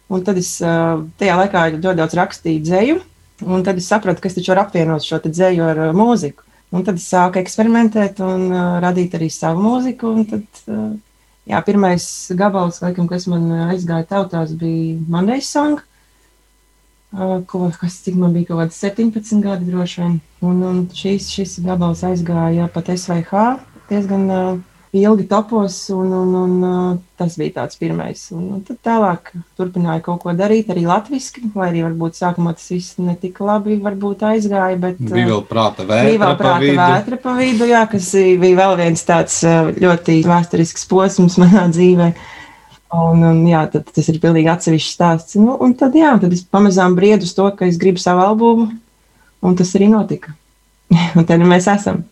Un 0.07 0.23
tad 0.23 0.37
es 0.39 0.53
tajā 0.59 1.33
laikā 1.35 1.63
ļoti 1.73 1.99
daudz 1.99 2.13
rakstīju 2.15 2.63
dzēju, 2.63 2.99
un 3.43 3.63
tad 3.67 3.79
es 3.81 3.89
sapratu, 3.91 4.23
ka 4.23 4.29
es 4.29 4.37
taču 4.37 4.53
varu 4.53 4.63
apvienot 4.63 5.03
šo 5.03 5.19
dzēju 5.25 5.65
ar 5.67 5.81
mūziku. 5.95 6.45
Un 6.71 6.83
tad 6.87 6.99
es 6.99 7.07
sāku 7.11 7.39
eksperimentēt 7.41 8.21
un 8.23 8.47
radīt 8.83 9.15
arī 9.19 9.27
savu 9.31 9.63
mūziku. 9.63 10.13
Tad, 10.31 10.63
jā, 11.47 11.59
pirmais 11.67 12.07
gabals, 12.39 12.79
laikam, 12.83 13.07
kas 13.11 13.27
man 13.31 13.47
aizgāja 13.67 14.07
tautās, 14.07 14.55
bija 14.55 14.95
Monday 15.11 15.43
Song. 15.43 15.83
Ko, 17.47 17.69
kas 17.79 18.01
cik 18.03 18.17
man 18.19 18.33
bija 18.35 18.49
kaut 18.49 18.65
kāds 18.65 18.79
17 18.83 19.39
gadi 19.41 19.69
droši 19.71 20.01
vien. 20.01 20.17
Un, 20.43 20.57
un 20.67 20.81
šis, 20.93 21.29
šis 21.31 21.59
gabals 21.63 22.03
aizgāja 22.05 22.67
pat 22.73 22.91
SVH 22.91 23.45
diezgan 23.87 24.25
uh, 24.27 24.57
ilgi 24.91 25.23
topos, 25.31 25.77
un, 25.95 26.11
un, 26.11 26.35
un 26.35 26.67
uh, 26.67 26.99
tas 27.17 27.37
bija 27.39 27.61
tāds 27.61 27.79
pirmais. 27.79 28.25
Un, 28.35 28.43
un 28.57 28.61
tad 28.67 28.81
tālāk 28.83 29.31
turpināju 29.57 30.03
kaut 30.03 30.21
ko 30.25 30.35
darīt 30.35 30.67
arī 30.73 30.83
latviešu, 30.87 31.47
lai 31.55 31.71
arī 31.71 31.87
varbūt 31.87 32.19
sākumā 32.19 32.57
tas 32.59 32.67
viss 32.75 32.99
netika 32.99 33.47
labi 33.47 33.79
aizgāja. 33.79 34.75
Bet, 34.75 34.99
bija 34.99 35.29
uh, 35.29 35.31
vēl 35.31 35.43
prāta 35.47 35.87
vētra, 35.87 36.07
bija 36.11 36.23
vēl 36.25 36.39
prāta 36.43 36.71
pa 36.75 36.89
vētra 36.91 37.21
pa 37.23 37.37
vidu, 37.39 37.71
jā, 37.71 37.85
kas 37.91 38.11
bija 38.43 38.63
vēl 38.65 38.79
viens 38.83 39.07
tāds 39.07 39.43
ļoti 39.79 40.23
vēsturisks 40.27 40.89
posms 40.91 41.39
manā 41.39 41.69
dzīvē. 41.71 42.11
Un, 42.96 43.20
un, 43.20 43.39
jā, 43.50 43.65
tad, 43.72 43.89
tas 43.91 44.06
ir 44.08 44.20
pilnīgi 44.24 44.48
atsevišķs 44.51 44.94
stāsts. 44.96 45.38
Nu, 45.41 45.58
un 45.63 45.74
tad, 45.75 45.96
jā, 45.98 46.13
tad 46.22 46.32
es 46.32 46.46
pamazām 46.48 46.96
briedu 46.96 47.27
uz 47.27 47.34
to, 47.36 47.48
ka 47.58 47.67
es 47.67 47.79
gribu 47.82 48.00
savu 48.00 48.24
albumu, 48.24 48.70
un 49.44 49.58
tas 49.60 49.74
arī 49.75 49.89
notika. 49.91 50.32
un 51.17 51.27
tad 51.27 51.44
mēs 51.44 51.67
esam. 51.72 52.06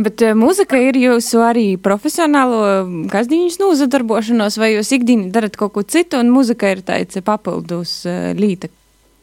Bet 0.00 0.22
uh, 0.24 0.32
mūzika 0.38 0.78
ir 0.80 0.96
jūsu 0.96 1.42
arī 1.44 1.66
profesionālo 1.76 2.62
kasdiņas 3.12 3.58
nozadarbošanos, 3.60 4.56
vai 4.56 4.72
jūs 4.72 4.94
ikdienā 4.96 5.28
darat 5.34 5.58
kaut 5.60 5.74
ko 5.74 5.84
citu, 5.84 6.22
un 6.22 6.32
mūzika 6.32 6.70
ir 6.72 6.80
tāds 6.86 7.20
papildus 7.26 7.98
uh, 8.08 8.30
līta? 8.38 8.72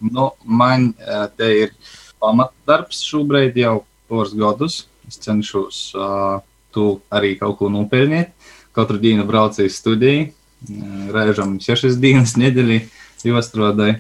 Nu, 0.06 0.30
man 0.46 0.92
uh, 0.94 1.26
te 1.34 1.50
ir 1.66 1.74
pamatdarbs 2.22 3.02
šobrīd 3.10 3.58
jau 3.60 3.80
pāris 4.12 4.38
gadus. 4.38 4.84
Es 5.10 5.18
cenšos 5.24 5.82
uh, 5.98 6.38
tu 6.70 7.00
arī 7.10 7.34
kaut 7.40 7.58
ko 7.58 7.74
nopelnīt. 7.74 8.36
Katru 8.78 9.02
dienu 9.02 9.26
braucu 9.26 9.66
uz 9.66 9.80
studiju, 9.82 10.30
uh, 10.68 11.10
reizēm 11.16 11.58
sešas 11.64 12.00
dienas 12.02 12.36
nedēļā 12.40 12.82
jostrādāju. 13.28 14.00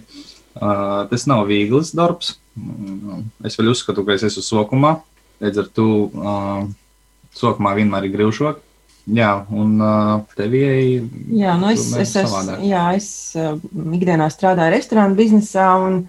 Uh, 0.60 1.06
tas 1.12 1.28
nav 1.30 1.46
viegls 1.48 1.94
darbs. 1.96 2.36
Es 3.46 3.56
vēl 3.60 3.72
uzskatu, 3.72 4.04
ka 4.04 4.18
es 4.18 4.26
esmu 4.28 4.44
sokumā. 4.44 4.96
Līdz 5.40 5.62
ar 5.62 5.70
to 5.76 5.90
uh, 6.10 6.66
sākumā 7.38 7.76
vienmēr 7.78 8.10
ir 8.10 8.16
grūšāk. 8.18 8.66
Jā, 9.10 9.32
un 9.56 9.80
uh, 9.82 10.20
tevijai. 10.38 11.00
Jā, 11.34 11.56
nu 11.58 11.72
es, 11.72 11.88
es, 11.98 12.12
es, 12.20 12.34
jā, 12.68 12.84
es 12.98 13.10
uh, 13.40 13.56
ikdienā 13.96 14.28
strādāju 14.30 14.76
restorānu 14.76 15.18
biznesā, 15.18 15.70
un, 15.82 16.04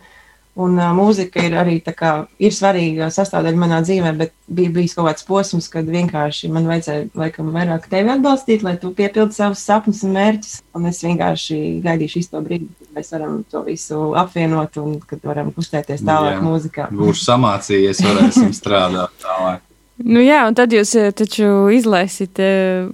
un 0.58 0.74
uh, 0.78 0.90
mūzika 0.96 1.42
ir 1.46 1.54
arī 1.58 1.76
kā, 1.84 2.12
ir 2.42 2.54
svarīga 2.54 3.10
sastāvdaļa 3.14 3.60
manā 3.60 3.80
dzīvē, 3.84 4.12
bet 4.18 4.34
bija 4.50 4.72
bijis 4.74 4.96
kaut 4.96 5.08
kāds 5.08 5.26
posms, 5.28 5.68
kad 5.72 5.88
vienkārši 5.90 6.50
man 6.52 6.66
vajadzēja 6.70 7.06
laikam 7.18 7.52
vairāk 7.54 7.86
tevi 7.92 8.12
atbalstīt, 8.14 8.64
lai 8.66 8.74
tu 8.80 8.90
piepildi 8.96 9.36
savus 9.36 9.62
sapņus 9.68 10.02
un 10.08 10.14
mērķus, 10.18 10.54
un 10.76 10.90
es 10.90 11.00
vienkārši 11.06 11.60
gaidīšu 11.86 12.22
īsto 12.22 12.42
brīdi, 12.44 12.68
kad 12.80 12.98
mēs 12.98 13.12
varam 13.14 13.40
to 13.50 13.64
visu 13.68 14.02
apvienot 14.18 14.80
un 14.82 14.98
kad 15.06 15.22
varam 15.30 15.52
kustēties 15.54 16.04
tālāk 16.06 16.38
jā, 16.38 16.44
mūzikā. 16.44 16.88
Būšu 17.02 17.26
samācījies, 17.28 18.04
varēsim 18.08 18.54
strādāt 18.56 19.14
tālāk. 19.22 19.66
Nu 20.00 20.22
jā, 20.24 20.46
un 20.48 20.56
tad 20.56 20.72
jūs 20.72 20.94
eh, 20.96 21.10
taču 21.12 21.68
izlaisit 21.76 22.40
eh, 22.40 22.88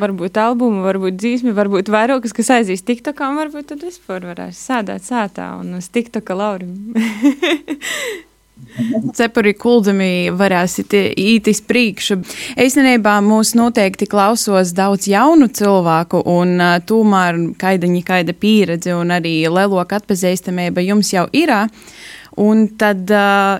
varbūt 0.00 0.38
albumu, 0.40 0.82
varbūt 0.86 1.20
dzīsmi, 1.20 1.54
varbūt 1.56 1.92
vairākas, 1.92 2.34
kas 2.36 2.50
aizies 2.58 2.84
TikTokā, 2.88 3.30
un 3.32 3.40
varbūt 3.42 3.72
tad 3.72 3.86
vispār 3.86 4.26
varēs 4.32 4.60
sēdēt 4.68 5.06
sētā 5.06 5.52
un 5.60 5.78
uz 5.78 5.88
TikToka 5.92 6.36
laurim. 6.38 6.76
Cepuri 9.16 9.52
kuldami 9.58 10.30
varēsit 10.38 10.94
īt 10.94 11.48
iz 11.50 11.60
priekšu. 11.66 12.18
Īstenībā 12.62 13.16
mūs 13.24 13.52
noteikti 13.58 14.06
klausos 14.08 14.72
daudz 14.76 15.08
jaunu 15.10 15.48
cilvēku, 15.52 16.22
un 16.30 16.56
tomēr 16.88 17.40
kaidaņi 17.60 18.02
kaida 18.06 18.36
pieredze 18.36 18.94
un 18.96 19.12
arī 19.18 19.34
leloka 19.50 19.98
atpazīstamība 20.00 20.84
jums 20.86 21.12
jau 21.12 21.26
ir. 21.36 21.52
Un 22.40 22.64
tad, 22.80 23.10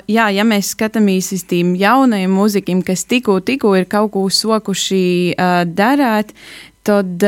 jā, 0.08 0.26
ja 0.32 0.44
mēs 0.48 0.72
skatāmies 0.72 1.32
uz 1.36 1.42
tiem 1.44 1.74
jaunajiem 1.76 2.32
mūzikiem, 2.32 2.80
kas 2.86 3.04
tikko, 3.04 3.40
tikko 3.44 3.74
ir 3.76 3.84
kaut 3.90 4.14
ko 4.14 4.22
sokuši 4.32 5.36
darīt, 5.68 6.32
tad 6.80 7.26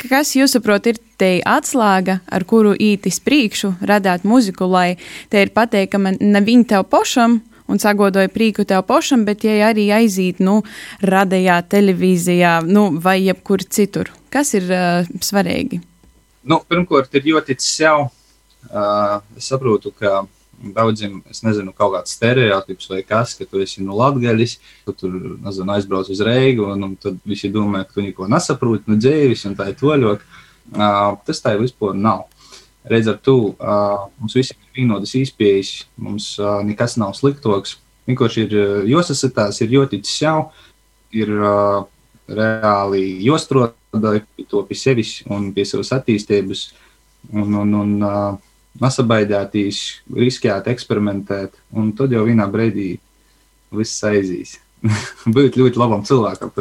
kas, 0.00 0.32
jūsuprāt, 0.38 0.88
ir 0.88 1.00
te 1.20 1.32
atslēga, 1.44 2.22
ar 2.24 2.46
kuru 2.48 2.72
ītis 2.72 3.20
priekšu 3.20 3.74
radāt 3.84 4.24
muziku, 4.24 4.64
lai 4.64 4.96
te 5.28 5.44
ir 5.44 5.52
pateikama 5.52 6.16
ne 6.18 6.40
viņa 6.40 6.70
tev 6.72 6.88
pašam, 6.88 7.42
un 7.72 7.78
sagodoja 7.78 8.28
prieku 8.28 8.64
tev 8.68 8.84
pašam, 8.88 9.24
bet 9.24 9.44
ja 9.46 9.70
arī 9.70 9.88
aiziet, 9.94 10.42
nu, 10.44 10.60
radījā 11.00 11.60
televīzijā, 11.72 12.58
nu, 12.68 12.88
vai 13.00 13.20
jebkur 13.22 13.64
citur. 13.64 14.12
Kas 14.32 14.52
ir 14.58 14.68
uh, 14.68 15.08
svarīgi? 15.24 15.80
Nu, 16.48 16.60
pirmkārt, 16.68 17.14
ir 17.16 17.32
joticis 17.34 17.80
jau. 17.84 18.10
Uh, 18.72 19.18
es 19.36 19.48
saprotu, 19.50 19.90
ka 19.98 20.22
daudziem, 20.62 21.18
es 21.30 21.42
nezinu, 21.42 21.72
kaut 21.76 21.96
kāds 21.96 22.14
stereotips 22.16 22.88
vai 22.90 23.02
kas, 23.06 23.34
ka 23.38 23.46
tu 23.48 23.62
esi 23.62 23.82
no 23.82 23.96
Latvijas, 23.98 24.58
tu 24.86 24.94
tur 24.96 25.14
nezinu, 25.42 25.74
aizbrauc 25.74 26.10
uz 26.12 26.22
Reigu, 26.24 26.68
un, 26.74 26.86
un 26.86 26.94
tad 27.00 27.18
visi 27.28 27.50
domā, 27.52 27.82
ka 27.86 27.98
tu 27.98 28.06
neko 28.06 28.28
nesaproti 28.30 28.92
no 28.92 28.98
dzīves, 29.00 29.46
un 29.50 29.56
tā 29.58 29.72
ir 29.72 29.78
toļok. 29.80 30.26
Uh, 30.72 31.18
tas 31.26 31.42
tā 31.42 31.56
vispār 31.58 31.96
nav. 31.98 32.28
Redz 32.88 33.10
ar 33.10 33.18
to, 33.22 33.54
uh, 33.58 34.06
mums 34.20 34.36
visiem 34.38 34.58
ir 34.58 34.82
vienotas 34.82 35.14
izpējas, 35.18 35.72
mums 35.98 36.32
uh, 36.40 36.60
nekas 36.66 36.96
nav 37.02 37.16
sliktoks. 37.18 37.76
Vienkārši 38.06 38.46
ir 38.46 38.54
jāsasitās, 38.90 39.60
ir 39.62 39.74
joticis 39.76 40.22
jau, 40.24 40.36
ir 41.14 41.30
uh, 41.38 41.82
reāli 42.30 43.04
jāstrādā 43.26 44.16
pie 44.36 44.46
to 44.48 44.62
pie 44.66 44.78
sevis 44.78 45.20
un 45.30 45.50
pie 45.54 45.66
savas 45.68 45.92
attīstības. 45.98 46.70
Un, 47.30 47.54
un, 47.54 47.74
un, 47.78 47.92
uh, 48.02 48.51
nesabaidētīs, 48.80 49.80
riskēt, 50.16 50.68
eksperimentēt, 50.72 51.58
un 51.76 51.92
tad 51.96 52.14
jau 52.14 52.24
vienā 52.28 52.46
brīdī 52.52 52.94
viss 53.76 54.04
aizīs. 54.08 54.58
Būt 55.34 55.58
ļoti 55.60 55.80
labam 55.80 56.04
cilvēkam, 56.06 56.52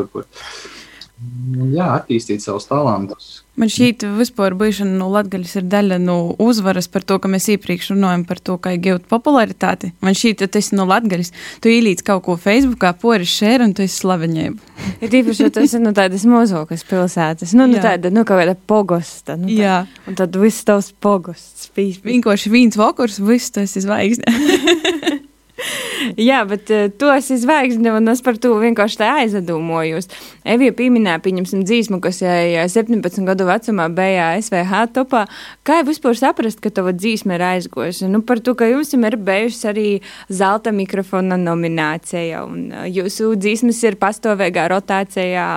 turpot. 1.21 1.71
Jā, 1.75 1.87
attīstīt 1.99 2.43
savus 2.43 2.67
talantus. 2.69 3.29
Man 3.59 3.69
šķiet, 3.69 4.05
vispār 4.17 4.55
bijušana 4.57 4.95
no 4.95 5.09
Latvijas 5.11 5.57
ir 5.59 5.65
daļa 5.69 5.97
no 6.01 6.15
uzvaras 6.41 6.87
par 6.89 7.03
to, 7.03 7.17
ka 7.21 7.29
mēs 7.29 7.49
iepriekš 7.51 7.91
runājam 7.91 8.23
par 8.25 8.39
to, 8.39 8.55
kā 8.57 8.73
iegūt 8.77 9.09
popularitāti. 9.11 9.91
Man 10.01 10.15
šķiet, 10.17 10.39
ka 10.39 10.47
tas 10.55 10.71
ir 10.71 10.79
no 10.79 10.87
Latvijas. 10.89 11.33
Tu 11.61 11.73
ielīdz 11.75 12.05
kaut 12.07 12.23
ko 12.25 12.37
Facebookā, 12.39 12.93
poris 13.01 13.33
šēri, 13.35 13.67
un 13.67 13.75
tu 13.77 13.83
esi 13.85 13.99
slavenība. 13.99 14.57
Ir 15.03 15.17
īpaši, 15.21 15.45
ja 15.45 15.53
tas 15.53 15.75
ir 15.75 15.83
no 15.83 15.91
tādas 15.97 16.23
mazākas 16.29 16.85
pilsētas, 16.87 17.55
nu, 17.57 17.67
nu 17.69 17.81
tāda, 17.83 18.13
nu, 18.13 18.23
kaut 18.25 18.41
kāda 18.41 18.55
pogosta. 18.55 19.35
Nu, 19.37 19.51
tā, 19.51 19.57
Jā. 19.59 19.79
Un 20.09 20.17
tad 20.17 20.37
viss 20.41 20.65
tavs 20.67 20.93
pogosts 21.03 21.67
spīd. 21.69 22.01
Vienkārši 22.07 22.53
viens 22.53 22.79
vakars, 22.79 23.19
viss 23.21 23.53
tas 23.53 23.75
ir 23.75 23.85
zvaigzne. 23.85 24.31
Jā, 26.29 26.41
bet 26.47 26.69
uh, 26.73 26.87
tu 26.97 27.09
esi 27.13 27.37
zvaigzne, 27.41 27.93
un 27.95 28.11
es 28.11 28.21
par 28.25 28.37
to 28.41 28.53
vienkārši 28.61 28.99
tā 29.01 29.09
aizdomājos. 29.21 30.09
Evija 30.47 30.73
pieminēja, 30.77 31.21
pieņemsim, 31.23 31.63
dzīsmu, 31.67 31.99
kas 32.03 32.21
jau 32.23 32.65
17 32.75 33.27
gadu 33.27 33.47
vecumā 33.49 33.87
bija 33.93 34.31
SVH 34.41 34.83
topā. 34.95 35.25
Kā 35.67 35.81
jau 35.81 35.87
vispār 35.91 36.17
saprast, 36.17 36.61
ka 36.63 36.73
tava 36.73 36.93
dzīsme 36.95 37.37
ir 37.37 37.45
aizgojusi? 37.51 38.09
Nu, 38.11 38.23
par 38.25 38.41
to, 38.43 38.55
ka 38.57 38.69
jums 38.69 38.93
ir 38.97 39.17
bijušas 39.21 39.69
arī 39.71 39.87
zelta 40.31 40.73
mikrofona 40.75 41.37
nominācija, 41.41 42.43
un 42.47 42.67
uh, 42.73 42.85
jūsu 42.89 43.33
dzīsmes 43.39 43.81
ir 43.87 43.99
pastāvīgā 44.01 44.67
rotācijā, 44.73 45.47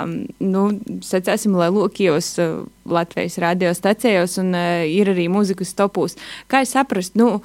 nu, 0.45 0.69
sacēsim, 1.05 1.57
lielākajos 1.61 2.33
uh, 2.45 2.57
Latvijas 2.85 3.39
radiostacijos, 3.43 4.39
un 4.43 4.53
uh, 4.53 4.85
ir 4.85 5.15
arī 5.15 5.31
mūzikas 5.33 5.77
topūs. 5.79 6.19
Kā 6.51 6.65
es 6.67 6.75
saprast, 6.77 7.17
nu, 7.19 7.39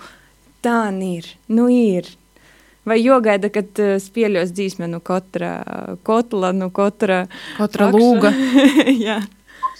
tā 0.66 0.90
ir, 1.06 1.36
nu 1.48 1.70
ir. 1.72 2.19
Vai 2.90 3.00
jogaida, 3.04 3.52
kad 3.54 3.82
uh, 3.84 3.98
spieļos 4.02 4.54
dzīsme 4.56 4.88
no 4.90 5.02
katra 5.06 5.52
kotla, 6.08 6.54
no 6.58 6.72
katra, 6.74 7.26
katra 7.58 7.92
lūga? 7.94 8.34
Jā. 9.08 9.20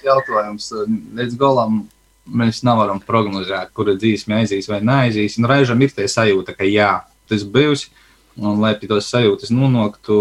Jautājums 0.06 0.70
līdz 1.18 1.40
galam 1.40 1.82
mēs 2.30 2.62
nevaram 2.66 3.00
prognozēt, 3.04 3.72
kura 3.76 3.96
dzīsme 4.00 4.42
aizies 4.42 4.70
vai 4.70 4.82
neaizies. 4.86 5.38
Nu, 5.40 5.50
reizēm 5.50 5.82
ir 5.84 5.94
tā 5.96 6.06
sajūta, 6.10 6.56
ka 6.58 6.68
jā, 6.68 6.92
tas 7.30 7.46
būs, 7.46 7.88
un 8.40 8.62
lai 8.64 8.76
pie 8.80 8.90
tos 8.92 9.10
sajūtas 9.12 9.52
nonāktu, 9.54 10.20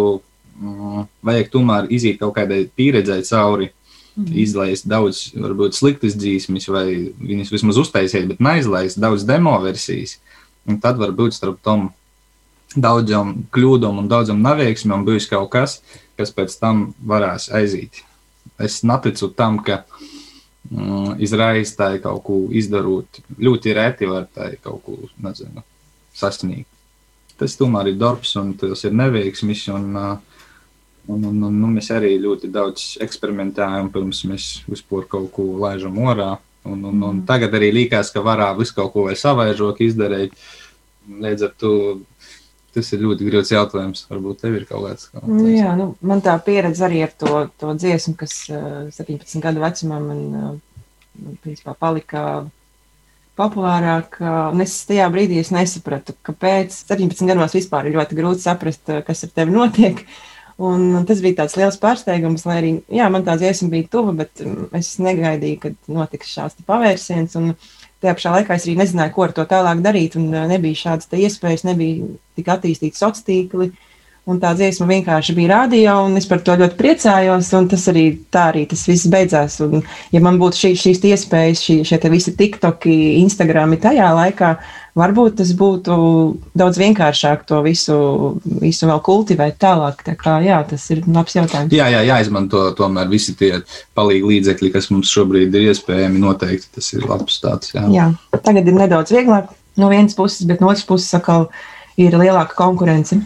mm, 0.58 1.08
vajag 1.28 1.52
tomēr 1.52 1.90
iziet 1.94 2.20
kaut 2.22 2.36
kādai 2.38 2.64
pieredzei 2.76 3.26
cauri. 3.28 3.72
Mm. 4.18 4.32
Izlaist 4.42 4.88
daudz, 4.90 5.28
varbūt 5.38 5.76
sliktas 5.78 6.16
dzīsmes, 6.18 6.66
vai 6.74 6.86
viņas 7.22 7.52
vismaz 7.54 7.78
uztaisīt, 7.78 8.26
bet 8.26 8.40
neizlaist 8.42 8.98
daudz 8.98 9.22
demo 9.28 9.54
versijas. 9.62 10.16
Un 10.68 10.80
tad 10.82 10.98
varbūt 11.00 11.36
starp 11.36 11.60
tom 11.64 11.92
daudzam 12.76 13.34
kļūdām 13.54 14.02
un 14.02 14.10
daudzam 14.10 14.42
neveiksmēm 14.44 15.06
bijis 15.06 15.28
kaut 15.30 15.50
kas, 15.54 15.78
kas 16.18 16.32
pēc 16.34 16.56
tam 16.60 16.88
varēs 17.06 17.48
aiziet. 17.54 18.02
Es 18.58 18.82
neticu 18.82 19.30
tam, 19.38 19.60
ka 19.64 19.84
mm, 20.70 21.18
izraisa 21.22 21.76
tā 21.78 21.90
kaut 22.02 22.24
ko 22.26 22.40
izdarot. 22.50 23.20
Ļoti 23.38 23.76
reti 23.78 24.08
var 24.10 24.26
tā 24.34 24.50
kaut 24.62 24.82
ko, 24.84 24.98
nezinu, 25.22 25.64
sasniegt. 26.14 26.68
Tas 27.38 27.54
tomēr 27.54 27.92
ir 27.92 28.00
darbs 28.00 28.34
un 28.40 28.50
tas 28.58 28.82
ir 28.84 28.96
neveiksmis. 28.98 29.68
Un, 29.70 29.92
un, 29.94 31.22
un, 31.22 31.42
un, 31.46 31.54
nu, 31.54 31.70
mēs 31.70 31.92
arī 31.94 32.16
ļoti 32.20 32.50
daudz 32.50 32.96
eksperimentējam, 33.04 33.92
pirms 33.94 34.24
mēs 34.26 34.48
vispār 34.66 35.06
kaut 35.10 35.30
ko 35.36 35.46
laižam 35.62 36.00
orā. 36.02 36.34
Un, 36.68 36.82
un, 36.84 37.04
un 37.06 37.20
tagad 37.24 37.54
arī 37.54 37.70
liekas, 37.72 38.10
ka 38.12 38.20
varā 38.26 38.50
visu 38.58 38.74
kaut 38.76 38.90
ko 38.92 39.06
vēl 39.06 39.16
savaižok 39.16 39.84
izdarīt. 39.86 40.34
Līdz 41.08 41.46
ar 41.46 41.54
to 41.56 41.72
tas 42.78 42.92
ir 42.94 43.04
ļoti 43.04 43.28
grūts 43.28 43.52
jautājums. 43.52 44.06
Varbūt 44.10 44.44
tev 44.44 44.56
ir 44.58 44.68
kaut 44.68 44.86
kāds. 44.86 45.10
Kaut 45.12 45.26
nu, 45.28 45.44
jā, 45.52 45.74
nu, 45.78 45.90
man 46.00 46.22
tā 46.24 46.36
pieredze 46.44 46.86
arī 46.86 47.02
ar 47.06 47.12
to, 47.18 47.44
to 47.60 47.74
dziesmu, 47.78 48.16
kas 48.18 48.38
uh, 48.52 48.86
17 48.94 49.44
gadu 49.44 49.62
vecumā 49.64 50.00
man 50.02 50.22
uh, 50.32 50.54
principā, 51.42 51.74
palika 51.78 52.22
populārāk. 53.38 54.18
Un 54.22 54.64
es 54.64 54.74
tajā 54.88 55.06
brīdī 55.14 55.38
es 55.42 55.52
nesapratu, 55.54 56.16
kāpēc 56.26 56.74
17 56.90 57.28
gados 57.30 57.54
vispār 57.56 57.88
ir 57.88 57.98
ļoti 57.98 58.18
grūti 58.18 58.44
saprast, 58.44 58.90
kas 59.06 59.24
ar 59.26 59.34
tevi 59.34 59.54
notiek. 59.54 60.02
Un 60.58 61.04
tas 61.06 61.20
bija 61.22 61.44
tāds 61.44 61.54
liels 61.54 61.78
pārsteigums, 61.78 62.42
lai 62.48 62.56
arī 62.58 62.70
jā, 62.90 63.06
man 63.14 63.22
tā 63.26 63.36
dziesma 63.38 63.70
bija 63.70 63.86
tuva, 63.92 64.14
bet 64.24 64.42
es 64.74 64.96
negaidīju, 64.98 65.60
kad 65.62 65.76
notiks 65.86 66.32
šāds 66.34 66.66
pavērsiens. 66.66 67.36
Un 67.38 67.52
tajā 68.02 68.14
pašā 68.18 68.32
laikā 68.36 68.56
es 68.56 68.66
arī 68.66 68.78
nezināju, 68.78 69.14
ko 69.14 69.26
ar 69.26 69.34
to 69.36 69.44
tālāk 69.48 69.82
darīt. 69.84 70.16
Nebija 70.18 70.82
šādas 70.84 71.10
iespējas, 71.12 71.66
nebija 71.68 72.08
tik 72.38 72.50
attīstīti 72.54 72.98
sociāli 72.98 73.28
tīkli. 73.28 73.70
Un 74.28 74.36
tā 74.42 74.50
dziesma 74.52 74.84
vienkārši 74.90 75.32
bija 75.32 75.54
rādio, 75.54 75.92
un 76.04 76.18
es 76.20 76.26
par 76.28 76.42
to 76.44 76.52
ļoti 76.60 76.76
priecājos. 76.76 77.48
Tas 77.70 77.86
arī 77.88 78.04
tā 78.34 78.50
arī 78.50 78.66
tas 78.68 78.82
viss 78.84 79.08
beidzās. 79.08 79.56
Un, 79.64 79.80
ja 80.12 80.20
man 80.24 80.36
būtu 80.40 80.60
šī, 80.62 80.72
šīs 80.82 81.00
iespējas, 81.14 81.62
šī, 81.64 81.78
šie 81.88 82.10
visi 82.12 82.34
TikToki, 82.36 82.98
Instagrami 83.22 83.80
tajā 83.80 84.10
laikā, 84.18 84.52
varbūt 84.98 85.38
tas 85.40 85.52
būtu 85.56 85.94
daudz 86.58 86.80
vienkāršāk 86.80 87.44
to 87.48 87.60
visu, 87.64 87.98
visu 88.62 88.88
vēl 88.90 89.00
kultivēt 89.06 89.58
tālāk. 89.62 90.02
Tā 90.06 90.16
kā, 90.18 90.38
jā, 90.44 90.58
tas 90.68 90.84
ir 90.94 91.04
labs 91.06 91.38
jautājums. 91.38 91.74
Jā, 91.74 91.88
jā, 91.94 92.02
jāizmanto 92.10 92.64
tomēr 92.78 93.10
visi 93.10 93.36
tie 93.38 93.54
palīgi 93.98 94.32
līdzekļi, 94.32 94.72
kas 94.74 94.90
mums 94.94 95.12
šobrīd 95.14 95.54
ir 95.54 95.70
iespējami. 95.72 96.22
Noteikti 96.22 96.78
tas 96.78 96.92
ir 96.96 97.06
labs 97.08 97.40
tāds. 97.44 97.74
Jā, 97.76 97.86
jā 97.94 98.10
tagad 98.44 98.68
ir 98.68 98.78
nedaudz 98.78 99.14
vieglāk 99.14 99.52
no 99.78 99.90
vienas 99.92 100.16
puses, 100.18 100.46
bet 100.48 100.62
no 100.62 100.72
otras 100.72 100.86
puses 100.88 101.14
atkal 101.14 101.48
ir 101.98 102.14
lielāka 102.18 102.58
konkurence. 102.58 103.20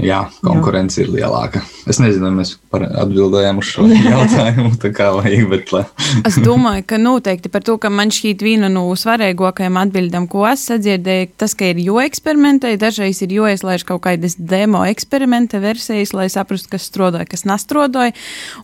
Jā, 0.00 0.20
konkurence 0.44 1.00
jā. 1.00 1.06
ir 1.06 1.14
lielāka. 1.18 1.60
Es 1.90 1.98
nezinu, 2.00 2.28
vai 2.28 2.40
mēs 2.40 2.54
atbildējām 2.72 3.58
uz 3.60 3.70
šo 3.72 3.86
jautājumu. 4.12 4.70
Vajag, 4.80 5.42
bet, 5.50 5.72
es 6.28 6.38
domāju, 6.40 6.84
ka 6.88 6.98
noteikti 7.00 7.50
par 7.52 7.64
to, 7.66 7.76
ka 7.82 7.90
man 7.92 8.12
šī 8.14 8.32
viena 8.40 8.70
no 8.72 8.86
svarīgākajām 8.96 9.78
atbildēm, 9.82 10.28
ko 10.30 10.46
es 10.48 10.64
sadzirdēju, 10.70 11.30
tas, 11.40 11.54
ka 11.58 11.70
ir 11.72 11.82
jo 11.84 11.98
eksperimentēji, 12.02 12.80
dažreiz 12.80 13.20
ir 13.26 13.34
jo 13.34 13.48
ieslēdz 13.50 13.84
kaut 13.88 14.04
kādas 14.06 14.38
demo 14.38 14.84
eksperimenta 14.88 15.60
versijas, 15.62 16.14
lai 16.16 16.30
saprastu, 16.32 16.70
kas 16.72 16.88
strādāja, 16.88 17.28
kas 17.34 17.44
nastrodāja, 17.48 18.14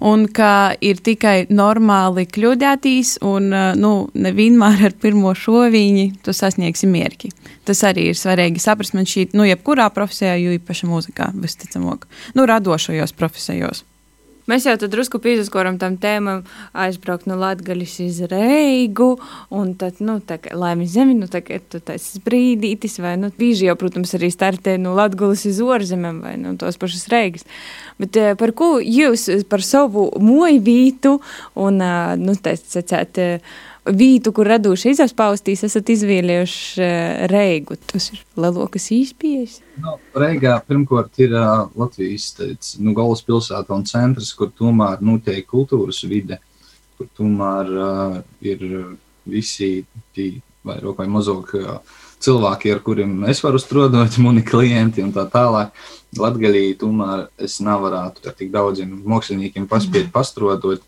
un 0.00 0.26
ka 0.32 0.76
ir 0.84 1.02
tikai 1.04 1.50
normāli 1.52 2.26
kļūdētīs, 2.30 3.18
un 3.26 3.50
nu, 3.80 3.92
nevienmēr 4.14 4.88
ar 4.90 4.96
pirmo 5.02 5.34
šoviņu 5.36 6.08
tu 6.24 6.36
sasniegsi 6.36 6.88
mierki. 6.90 7.34
Tas 7.66 7.82
arī 7.86 8.10
ir 8.12 8.18
svarīgi 8.18 8.62
saprast 8.62 8.94
man 8.94 9.08
šī, 9.10 9.26
nu, 9.34 9.42
jebkurā 9.48 9.88
profesijā, 9.94 10.36
jo 10.38 10.54
īpaši 10.54 10.86
mūzikā, 10.86 11.25
visticamāk, 11.34 12.06
nu, 12.38 12.46
radošajos 12.48 13.14
profesijos. 13.16 13.84
Mēs 14.46 14.62
jau 14.62 14.76
tad 14.78 14.92
drusku 14.92 15.18
piesakoram 15.18 15.74
tam 15.80 15.96
tēmam, 15.98 16.44
aizbraukt 16.70 17.26
no 17.26 17.34
Latvijas 17.40 17.96
uz 18.04 18.20
Reigu, 18.30 19.16
un 19.50 19.72
tad, 19.78 19.98
nu, 19.98 20.20
tā 20.22 20.36
kā 20.44 20.54
laimīgs 20.54 20.92
zemi, 20.94 21.16
nu, 21.18 21.26
tā 21.30 21.40
kā 21.42 21.58
tu 21.58 21.80
taisas 21.82 22.22
brīdītis, 22.22 23.00
vai, 23.02 23.16
nu, 23.18 23.32
bieži 23.34 23.66
jau, 23.66 23.74
protams, 23.80 24.14
arī 24.14 24.30
startē 24.30 24.76
no 24.78 24.94
Latvijas 24.94 25.48
uz 25.50 25.58
ārzemēm, 25.58 26.20
vai, 26.22 26.36
nu, 26.38 26.54
tos 26.60 26.78
pašus 26.78 27.08
Reigas. 27.10 27.42
Bet 27.98 28.20
par 28.38 28.54
ko 28.54 28.76
jūs 28.78 29.26
par 29.50 29.66
savu 29.66 30.12
moju 30.22 30.62
vītu 30.62 31.16
un, 31.58 31.82
nu, 32.22 32.38
tā 32.38 32.54
sacēt, 32.60 33.18
vītu, 33.86 34.32
kur 34.34 34.48
raduši 34.50 34.94
izpaustīs, 34.94 35.64
esat 35.66 35.90
izvēlējuši 35.94 36.82
uh, 36.82 37.26
reigu. 37.32 37.78
Tas 37.90 38.10
ir 38.14 38.22
lielākas 38.40 38.88
īspējas. 38.96 39.60
No, 39.82 39.96
Reigā 40.18 40.56
pirmkārt 40.66 41.20
ir 41.22 41.36
uh, 41.36 41.68
Latvijas 41.78 42.32
teic, 42.38 42.72
nu, 42.82 42.94
galvaspilsēta 42.96 43.76
un 43.76 43.86
centrs, 43.88 44.32
kur 44.36 44.50
tomēr 44.56 45.04
notiek 45.04 45.46
kultūras 45.48 46.02
vide, 46.08 46.40
kur 46.96 47.10
tomēr 47.18 47.72
uh, 47.76 48.18
ir 48.44 48.66
visi 49.26 49.70
tie 50.16 50.36
vairāk 50.66 50.98
vai 50.98 51.06
mazāk 51.10 51.54
uh, 51.58 51.78
cilvēki, 52.22 52.72
ar 52.74 52.82
kuriem 52.84 53.18
es 53.30 53.42
varu 53.44 53.60
strādāt, 53.62 54.18
mani 54.24 54.44
klienti 54.46 55.04
un 55.04 55.14
tā 55.16 55.26
tālāk. 55.32 55.74
Latgaļī 56.16 56.70
tomēr 56.80 57.26
es 57.42 57.58
nevarētu 57.64 58.30
ar 58.30 58.36
tik 58.38 58.52
daudziem 58.54 58.94
māksliniekiem 59.04 59.66
paspēt 59.68 60.08
pastrodot 60.14 60.84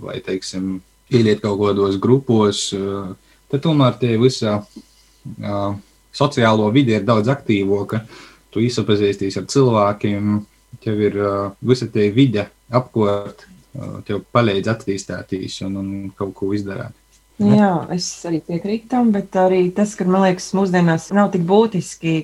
vai, 0.00 0.20
teiksim, 0.24 0.78
ieliet 1.10 1.42
kaut 1.42 1.58
kādos 1.60 1.98
grupos, 2.00 2.70
eh, 2.74 3.12
tad 3.50 3.64
tomēr 3.64 3.96
tie 3.98 4.14
visā 4.20 4.60
uh, 4.60 5.72
sociālo 6.14 6.68
vidi 6.70 6.94
ir 6.94 7.02
daudz 7.06 7.28
aktīvāka. 7.32 8.04
Tu 8.54 8.62
iepazīsties 8.66 9.38
ar 9.40 9.48
cilvēkiem, 9.50 10.36
tev 10.84 11.02
ir 11.02 11.18
uh, 11.18 11.50
visa 11.66 11.88
tie 11.90 12.10
vide 12.14 12.46
apkārt, 12.70 13.46
tev 14.06 14.24
palīdz 14.34 14.70
attīstīties 14.70 15.60
un, 15.66 15.76
un 15.78 15.90
kaut 16.18 16.32
ko 16.38 16.52
izdarīt. 16.54 16.94
Ja? 17.38 17.50
Jā, 17.54 17.72
es 17.94 18.06
arī 18.26 18.40
piekrītu 18.46 18.88
tam, 18.90 19.10
bet 19.14 19.34
arī 19.38 19.64
tas, 19.74 19.96
ka 19.98 20.06
man 20.06 20.26
liekas, 20.26 20.48
mūsdienās 20.58 21.08
nav 21.14 21.30
tik 21.34 21.42
būtiski, 21.46 22.14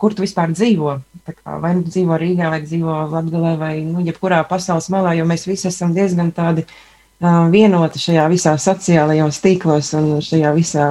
kur 0.00 0.16
tu 0.16 0.24
vispār 0.24 0.52
dzīvo. 0.52 0.98
Kā, 1.26 1.56
vai 1.60 1.72
nu 1.78 1.84
dzīvo 1.88 2.16
Rīgā, 2.20 2.50
vai 2.52 2.60
dzīvo 2.64 2.98
Latvijā, 3.12 3.54
vai 3.60 3.72
nu, 3.88 4.04
jebkurā 4.04 4.42
pasaules 4.48 4.88
malā, 4.92 5.16
jo 5.18 5.24
mēs 5.28 5.48
visi 5.48 5.68
esam 5.72 5.96
diezgan 5.96 6.28
tādi 6.36 6.64
uh, 6.64 6.76
vienota 7.20 8.00
šajā 8.00 8.26
visā 8.32 8.56
sociālajos 8.60 9.40
tīklos 9.44 9.92
un 9.96 10.20
šajā 10.24 10.52
visā 10.56 10.86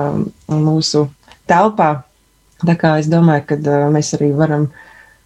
mūsu 0.49 1.07
telpā. 1.49 2.03
Tā 2.65 2.75
kā 2.79 2.95
es 2.99 3.09
domāju, 3.11 3.45
ka 3.49 3.79
mēs 3.93 4.13
arī 4.17 4.31
varam 4.33 4.69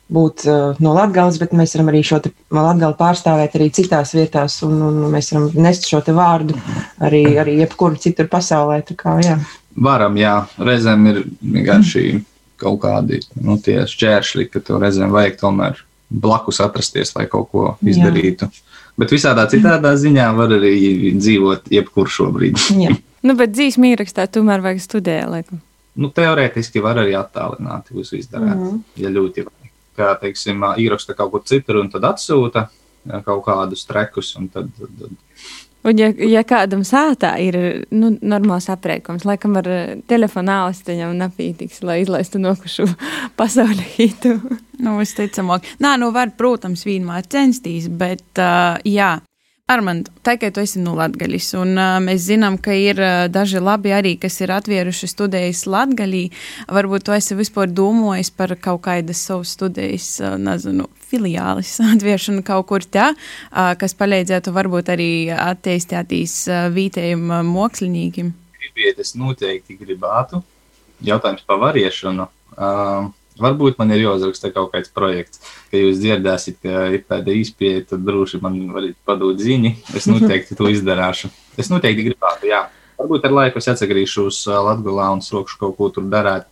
būt 0.09 0.47
no 0.81 0.93
Latvijas, 0.97 1.37
bet 1.39 1.53
mēs 1.53 1.75
varam 1.75 1.91
arī 1.91 2.01
šo 2.03 2.19
Latviju 2.51 2.95
pārstāvēt 2.99 3.55
arī 3.55 3.69
citās 3.71 4.15
vietās, 4.17 4.57
un, 4.65 4.81
un 4.81 5.03
mēs 5.13 5.31
varam 5.33 5.49
nest 5.61 5.87
šo 5.87 6.01
vārdu 6.17 6.57
arī, 7.05 7.23
arī 7.39 7.59
jebkur 7.61 7.99
citur 8.01 8.27
pasaulē. 8.31 8.81
Kā, 8.97 9.19
jā. 9.23 9.37
Varam, 9.79 10.17
jā, 10.19 10.41
reizēm 10.57 11.05
ir 11.13 11.21
vienkārši 11.39 12.23
kaut 12.59 12.81
kādi 12.83 13.21
nu, 13.39 13.55
šķēršļi, 13.61 14.49
ka 14.51 14.63
to 14.65 14.81
reizēm 14.81 15.13
vajag 15.13 15.37
tomēr 15.39 15.85
blakus 16.09 16.59
atrasties, 16.65 17.13
lai 17.15 17.29
kaut 17.29 17.51
ko 17.53 17.69
izdarītu. 17.85 18.49
Jā. 18.49 18.65
Bet 18.99 19.13
visādā 19.15 19.45
citādā 19.51 19.93
ziņā 19.99 20.27
var 20.35 20.53
arī 20.57 21.13
dzīvot 21.15 21.71
jebkur 21.73 22.11
šobrīd. 22.11 22.65
Jā. 22.79 22.95
Nu, 23.19 23.33
bet 23.35 23.51
dzīves 23.51 23.75
mīrakstā 23.83 24.29
tomēr 24.31 24.61
vajag 24.63 24.77
studēt, 24.79 25.25
laikam. 25.27 25.59
Nu, 25.99 26.07
teorētiski 26.15 26.79
var 26.79 27.01
arī 27.01 27.17
attālināti 27.19 27.91
visu 27.97 28.15
izdarīt, 28.15 28.53
mm 28.53 28.61
-hmm. 28.61 28.77
ja 28.95 29.09
ļoti 29.11 29.43
vajag. 29.43 29.71
Kā, 29.99 30.13
teiksim, 30.21 30.63
ieraksta 30.79 31.13
kaut 31.17 31.33
kur 31.33 31.43
citur 31.43 31.81
un 31.81 31.89
tad 31.91 32.07
atsūta 32.07 32.69
kaut 33.25 33.43
kādus 33.43 33.83
trekus, 33.89 34.35
un 34.39 34.47
tad, 34.47 34.69
tad, 34.79 34.95
tad 34.99 35.11
Un, 35.89 35.97
ja, 35.97 36.09
ja 36.13 36.43
kādam 36.45 36.83
sātā 36.85 37.31
ir 37.41 37.55
nu, 37.95 38.11
normāls 38.21 38.67
aprēķins, 38.69 39.25
laikam 39.25 39.57
ar 39.57 39.69
eh, 39.73 39.93
telefona 40.09 40.59
austiņām 40.67 41.15
napītīgs, 41.17 41.81
lai 41.87 42.01
izlaistu 42.03 42.41
nokušu 42.41 42.85
pasaules 43.39 43.95
hitu. 43.95 44.35
nu, 44.79 44.97
visticamāk, 44.99 45.65
nē, 45.81 45.95
nu 46.03 46.11
var, 46.15 46.35
protams, 46.37 46.85
vienmēr 46.87 47.25
censties, 47.31 47.89
bet 47.89 48.39
uh, 48.39 48.77
jā. 48.85 49.17
Armand, 49.69 50.07
tā 50.25 50.33
kā 50.41 50.49
tu 50.49 50.63
esi 50.63 50.81
no 50.81 50.95
Latvijas, 50.97 51.51
un 51.59 51.75
uh, 51.77 51.99
mēs 52.01 52.23
zinām, 52.25 52.55
ka 52.57 52.73
ir 52.73 52.97
uh, 52.97 53.27
daži 53.29 53.61
labi 53.61 53.91
arī, 53.93 54.15
kas 54.17 54.39
ir 54.41 54.53
atvieruši 54.55 55.09
studijas 55.11 55.67
Latvijā. 55.69 56.31
Varbūt 56.73 57.05
tu 57.05 57.13
esi 57.13 57.37
vispār 57.37 57.69
domājis 57.69 58.31
par 58.33 58.55
kaut 58.57 58.81
kādas 58.87 59.21
savas 59.29 59.53
studijas, 59.53 60.07
uh, 60.23 60.39
nezinu, 60.41 60.87
filiālis 61.11 61.75
atviešanu 61.93 62.41
kaut 62.47 62.65
kur 62.71 62.85
tā, 62.85 63.11
uh, 63.13 63.75
kas 63.77 63.93
palīdzētu 63.99 64.55
varbūt 64.55 64.89
arī 64.95 65.11
attīstīties 65.35 66.35
uh, 66.49 66.65
vietējiem 66.73 67.29
uh, 67.29 67.45
māksliniekiem. 67.45 68.33
Gribiet, 68.57 69.05
es 69.05 69.13
noteikti 69.19 69.77
gribētu. 69.77 70.41
Jautājums 71.05 71.45
par 71.45 71.61
variešanu. 71.61 72.25
Uh, 72.57 73.13
Varbūt 73.39 73.77
man 73.79 73.93
ir 73.95 74.03
jāuzraksta 74.03 74.51
kaut 74.55 74.73
kāds 74.73 74.91
projekts, 74.93 75.41
ka 75.71 75.79
jūs 75.79 76.01
dzirdēsiet, 76.01 76.59
ka 76.63 76.87
ir 76.95 77.05
tāda 77.07 77.35
izpēja, 77.35 77.85
tad 77.93 78.03
droši 78.07 78.41
man 78.43 78.57
varat 78.75 78.97
padot 79.07 79.39
ziņu. 79.39 79.75
Es 79.95 80.09
noteikti 80.09 80.57
to 80.59 80.69
izdarīšu. 80.71 81.31
Es 81.59 81.71
noteikti 81.71 82.09
gribētu, 82.09 82.49
jā. 82.51 82.65
Varbūt 82.99 83.29
ar 83.29 83.35
laiku 83.37 83.61
es 83.63 83.69
uh, 83.71 84.59
Latviju 84.65 84.99
un 85.13 85.23
sākšu 85.23 85.59
kaut 85.61 85.77
ko 85.77 85.89
tur 85.95 86.07
darīt. 86.11 86.49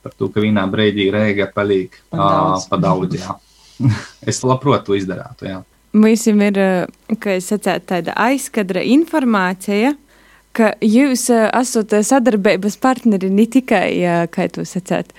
Par 0.00 0.14
to, 0.16 0.30
ka 0.32 0.40
vienā 0.40 0.64
brīdī 0.72 1.10
reiga 1.12 1.50
paliek 1.52 1.92
pa 2.10 2.80
daudz. 2.80 3.20
Es 4.28 4.42
labprāt 4.44 4.84
to 4.84 4.92
izdarītu. 4.92 5.62
Visam 5.96 6.42
ir, 6.44 6.58
kā 7.18 7.38
es 7.38 7.48
sacītu, 7.48 7.86
tāda 7.88 8.12
aizkadra 8.28 8.82
informācija 8.84 9.94
ka 10.56 10.72
jūs 10.84 11.28
uh, 11.32 11.46
esat 11.60 11.94
sadarbības 12.06 12.76
partneri 12.82 13.30
ne 13.32 13.46
tikai, 13.50 13.88
uh, 14.02 14.26
kā 14.32 14.48
jūs 14.48 14.76
sacāt, 14.76 15.14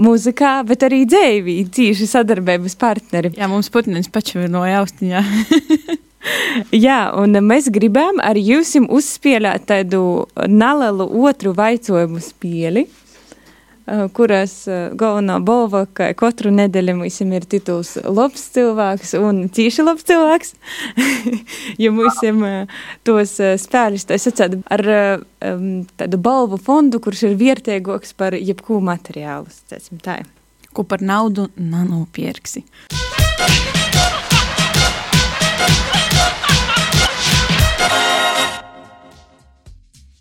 mūzikā, 0.00 0.54
bet 0.64 0.86
arī 0.86 1.02
dzēvī, 1.04 1.58
cīši 1.68 2.06
sadarbības 2.08 2.78
partneri. 2.80 3.34
Jā, 3.36 3.48
mums 3.50 3.68
putniņš 3.74 4.08
pačvinoja 4.14 4.80
austiņā. 4.80 5.20
Jā, 6.86 6.98
un 7.16 7.36
mēs 7.44 7.70
gribam 7.72 8.18
ar 8.24 8.36
jums 8.40 8.74
uzspēlēt 8.80 9.68
tādu 9.70 10.00
nelielu 10.48 11.06
otru 11.28 11.54
vaicojumu 11.56 12.20
spēli. 12.24 12.86
Eh, 13.88 14.06
kuras 14.12 14.52
eh, 14.68 14.90
galvenā 14.94 15.38
balva, 15.42 15.86
ka 15.96 16.10
katru 16.18 16.52
nedēļu 16.52 16.94
mums 16.98 17.16
ir 17.24 17.46
tituls 17.48 17.94
labs 18.04 18.44
cilvēks 18.54 19.14
un 19.18 19.46
cīši 19.50 19.86
labs 19.86 20.06
cilvēks. 20.06 20.52
jo 21.82 21.92
mums 21.96 22.20
ir 22.26 22.44
eh, 22.46 22.76
tos 23.08 23.34
spēļus, 23.64 24.06
tā 24.10 24.20
sacāt, 24.20 24.58
ar 24.70 24.84
tādu 25.40 26.20
balvu 26.20 26.60
fondu, 26.60 27.00
kurš 27.00 27.30
ir 27.30 27.38
vērtīgāks 27.40 28.14
par 28.20 28.36
jebkuru 28.36 28.84
materiālu, 28.92 29.48
teicam 29.72 30.04
tā. 30.04 30.20
Ko 30.76 30.84
par 30.86 31.02
naudu 31.02 31.48
nanopierksi. 31.56 32.66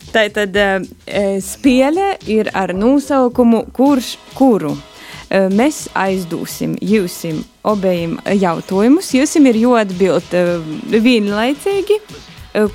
Tātad 0.09 0.55
spēle 1.45 2.13
ir 2.29 2.49
ar 2.57 2.73
nosaukumu 2.73 3.65
Kurš 3.75 4.15
kuru? 4.37 4.73
Mēs 5.29 5.83
aizdūsim 5.93 6.73
jūsim 6.81 7.43
obējiem 7.69 8.15
jautājumus. 8.41 9.11
Jūsim 9.13 9.45
ir 9.51 9.59
jāatbild 9.61 10.33
vienlaicīgi. 10.89 11.99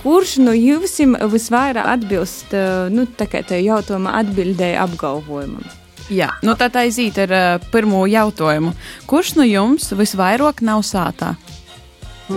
Kurš 0.05 0.37
no 0.47 0.55
jūsim 0.55 1.17
visvairāk 1.33 1.89
atbilst 1.97 2.55
nu, 2.95 3.09
jautājuma 3.11 4.15
atbildēji 4.21 4.79
apgalvojumam? 4.85 5.67
Jā, 6.13 6.29
nu 6.45 6.53
tā 6.53 6.69
aiziet 6.83 7.17
ar 7.23 7.33
uh, 7.33 7.67
pirmo 7.73 8.03
jautājumu. 8.05 8.75
Kurš 9.09 9.35
no 9.39 9.45
jums 9.49 9.89
visvairāk 9.97 10.61
nav 10.61 10.85
sātā? 10.85 11.33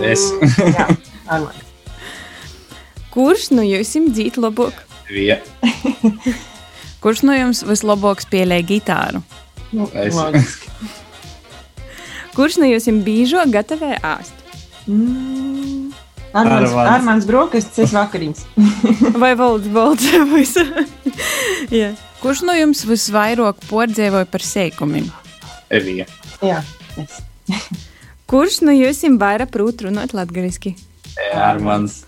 Es. 0.00 0.24
Kurš 3.12 3.50
no 3.52 3.64
jūsim 3.66 4.08
dzīt 4.14 4.40
labāk? 4.40 4.87
Vie. 5.08 5.38
Kurš 7.02 7.22
no 7.24 7.36
jums 7.36 7.62
vislabāk 7.66 8.22
spēlē 8.24 8.60
gitāru? 8.66 9.22
Nu, 9.72 9.88
Es. 9.94 10.16
Kurš 12.38 12.60
no 12.62 12.68
jūsim 12.70 13.00
bīžo 13.06 13.42
gatavē 13.50 13.96
āst? 14.04 14.44
Mm. 14.86 15.90
Armāns, 16.36 16.70
Armāns. 16.70 16.90
Armāns 16.92 17.26
brokastis, 17.26 17.78
es 17.88 17.94
vakariņas. 17.96 18.44
Vai 19.22 19.32
valds, 19.38 19.66
valds, 19.72 20.04
visu? 20.34 20.64
Jā. 21.74 21.94
Kurš 22.22 22.44
no 22.46 22.54
jums 22.56 22.84
visvairāk 22.86 23.62
pordzēvoja 23.68 24.28
par 24.30 24.44
sēkumiem? 24.44 25.08
Evija. 25.74 26.06
Jā, 26.44 26.60
es. 27.00 27.18
Kurš 28.28 28.60
no 28.66 28.74
jūsim 28.76 29.16
vairāk 29.20 29.50
prūt 29.54 29.86
runāt 29.86 30.14
latgaliski? 30.16 30.74
Armāns. 31.34 32.02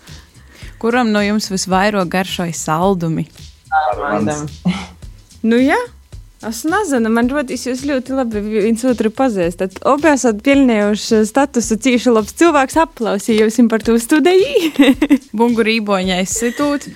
Kuram 0.81 1.11
no 1.13 1.21
jums 1.21 1.45
visvairāk 1.51 2.09
garšoja 2.09 2.55
saldumi? 2.57 3.27
Armandam. 3.71 4.47
Nu 5.41 5.57
jā. 5.57 5.77
Es 6.45 6.59
nezinu, 6.69 7.09
man 7.13 7.27
rodas, 7.29 7.63
jūs 7.65 7.79
ļoti 7.85 8.13
labi 8.13 8.41
viens 8.45 8.83
otru 8.85 9.09
pazīstat. 9.13 9.79
Abi 9.89 10.09
esat 10.11 10.43
pelnījuši 10.45 11.23
statusu 11.29 11.79
cīši 11.81 12.13
labs 12.13 12.33
cilvēks, 12.37 12.77
aplausījums 12.81 13.57
par 13.69 13.81
to 13.85 13.97
studiju. 13.97 14.69
Bungu 15.37 15.65
rīboņa 15.65 16.21
institūts. 16.21 16.93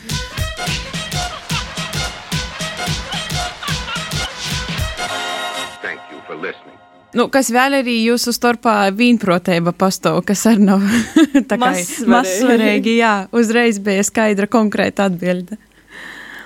Thank 5.82 6.02
you 6.13 6.21
for 6.26 6.38
listening. 6.38 6.78
Nu, 7.15 7.30
kas 7.32 7.51
vēl 7.54 7.80
arī 7.80 7.99
jūsu 8.04 8.34
starpā 8.36 8.89
vīnprotība 8.95 9.71
pastāv, 9.78 10.19
kas 10.28 10.43
arī 10.51 10.67
nav 10.67 10.84
tā 11.49 11.60
kā 11.62 11.71
Mazsvarīgi. 12.12 12.97
Jā, 12.99 13.15
uzreiz 13.36 13.80
bija 13.84 14.04
skaidra 14.04 14.49
konkrēta 14.51 15.08
atbilde. 15.10 15.60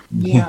Jā. 0.09 0.47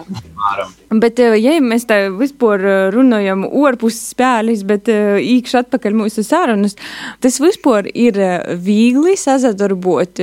Bet, 0.88 1.18
eh, 1.20 1.35
ja 1.37 1.52
mēs 1.61 1.85
tā 1.88 1.98
vispār 2.16 2.62
eh, 2.64 2.76
runājam 2.94 3.42
ārpus 3.44 3.98
spēles, 4.09 4.62
bet 4.64 4.88
eh, 4.88 5.18
īkšķi 5.20 5.59
atpakaļ 5.61 5.98
mūsu 5.98 6.24
sarunas, 6.24 6.78
tas 7.20 7.37
vispār 7.42 7.90
ir 7.92 8.16
viegli 8.56 9.18
sazadarbot 9.20 10.22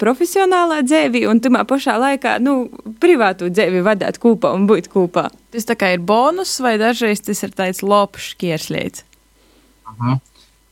profesionālā 0.00 0.80
dzīvi 0.86 1.26
un 1.28 1.44
tamā 1.44 1.66
pašā 1.68 1.98
laikā, 2.00 2.38
nu, 2.40 2.70
privātu 3.02 3.52
dzīvi 3.52 3.84
vadīt 3.84 4.20
kopā 4.22 4.54
un 4.56 4.64
būt 4.70 4.88
kopā. 4.92 5.28
Tas 5.52 5.68
tā 5.68 5.76
kā 5.76 5.92
ir 5.92 6.00
bonus, 6.00 6.56
vai 6.64 6.78
dažreiz 6.80 7.20
tas 7.26 7.44
ir 7.44 7.52
tāds 7.52 7.84
lopšs 7.84 8.32
kierslīds. 9.96 10.26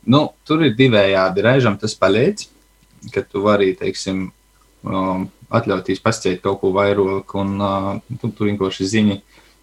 Nu, 0.09 0.21
tur 0.47 0.63
ir 0.65 0.77
divējādi. 0.77 1.43
Reizēm 1.43 1.75
tas 1.79 1.93
palīdz, 1.99 2.47
ka 3.13 3.23
tu 3.27 3.43
vari, 3.43 3.73
teiksim, 3.77 4.29
um, 4.87 5.27
atļauties 5.53 6.01
pasciet 6.03 6.41
kaut 6.43 6.61
ko 6.61 6.71
vairāk, 6.75 7.35
un 7.37 7.51
uh, 7.59 7.89
tu, 8.21 8.31
tu 8.31 8.47
vienkārši 8.47 8.87
zini, 8.89 9.19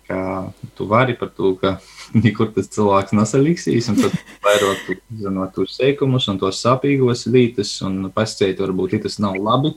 ka 0.07 0.53
tu 0.79 0.87
vari 0.90 1.16
par 1.19 1.33
to, 1.35 1.55
ka 1.59 1.77
nekur 2.25 2.53
tas 2.55 2.71
cilvēks 2.77 3.16
nesaliksīs, 3.16 3.88
un 3.90 3.99
tad 4.03 4.14
vairāk 4.45 4.85
tu 4.87 4.99
zinot 5.25 5.55
tos 5.57 5.75
seikumus 5.81 6.29
un 6.31 6.38
tos 6.42 6.61
sāpīgos 6.62 7.27
lītas, 7.33 7.73
un 7.87 8.12
pasciet 8.14 8.61
varbūt 8.62 9.01
tas 9.07 9.19
nav 9.23 9.40
labi. 9.40 9.75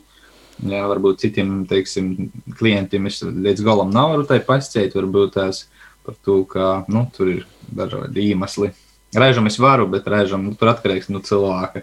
Jā, 0.69 0.81
varbūt 0.91 1.21
citiem, 1.23 1.61
teiksim, 1.69 2.33
klientiem 2.59 3.05
es 3.07 3.21
līdz 3.23 3.63
galam 3.63 3.93
nevaru 3.95 4.25
tai 4.27 4.41
pasciet, 4.43 4.91
varbūt 4.91 5.37
tās 5.37 5.63
par 6.03 6.17
to, 6.19 6.41
ka, 6.51 6.83
nu, 6.91 7.05
tur 7.15 7.31
ir 7.31 7.45
dažādi 7.71 8.27
iemesli. 8.33 8.73
Reizēm 9.15 9.47
es 9.49 9.57
varu, 9.57 9.87
bet 9.89 10.05
reizēm 10.09 10.43
nu, 10.45 10.53
tur 10.57 10.69
atkarīgs 10.69 11.09
no 11.09 11.21
cilvēka. 11.25 11.81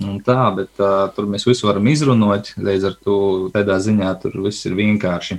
Un 0.00 0.16
tā, 0.24 0.38
bet 0.56 0.80
uh, 0.80 1.10
tur 1.16 1.28
mēs 1.28 1.44
visu 1.48 1.68
varam 1.68 1.84
izrunāt. 1.92 2.54
Līdz 2.56 2.88
ar 2.88 2.96
to 3.04 3.18
tādā 3.52 3.76
ziņā 3.84 4.14
tur 4.22 4.38
viss 4.46 4.64
ir 4.68 4.76
vienkārši. 4.78 5.38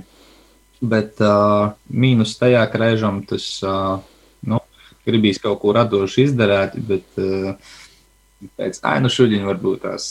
Bet 0.78 1.18
uh, 1.24 1.74
mīnus 1.90 2.36
tajā, 2.38 2.62
ka 2.70 2.78
reizēm 2.84 3.24
tas 3.26 3.48
uh, 3.66 3.98
nu, 4.46 4.60
gribīs 5.08 5.42
kaut 5.42 5.58
ko 5.64 5.74
radošu 5.74 6.22
izdarīt, 6.28 6.78
bet 6.86 7.18
uh, 7.18 7.74
pēc 8.58 8.78
tam, 8.84 9.02
nu, 9.02 9.10
šodien 9.10 9.46
varbūt 9.48 9.82
tās 9.88 10.08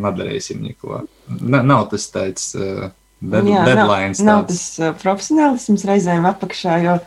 nedarīsim 0.00 0.64
neko. 0.66 1.04
Na, 1.38 1.62
nav 1.62 1.86
tas 1.92 2.08
tāds 2.10 2.50
uh, 2.58 2.88
dead, 3.20 3.46
Jā, 3.46 3.62
deadlines. 3.68 4.24
nav, 4.24 4.42
nav 4.42 4.50
tas 4.50 4.64
uh, 4.80 4.90
profesionālisms 5.02 5.86
reizēm 5.86 6.26
apakšā, 6.32 6.76
jo 6.82 6.98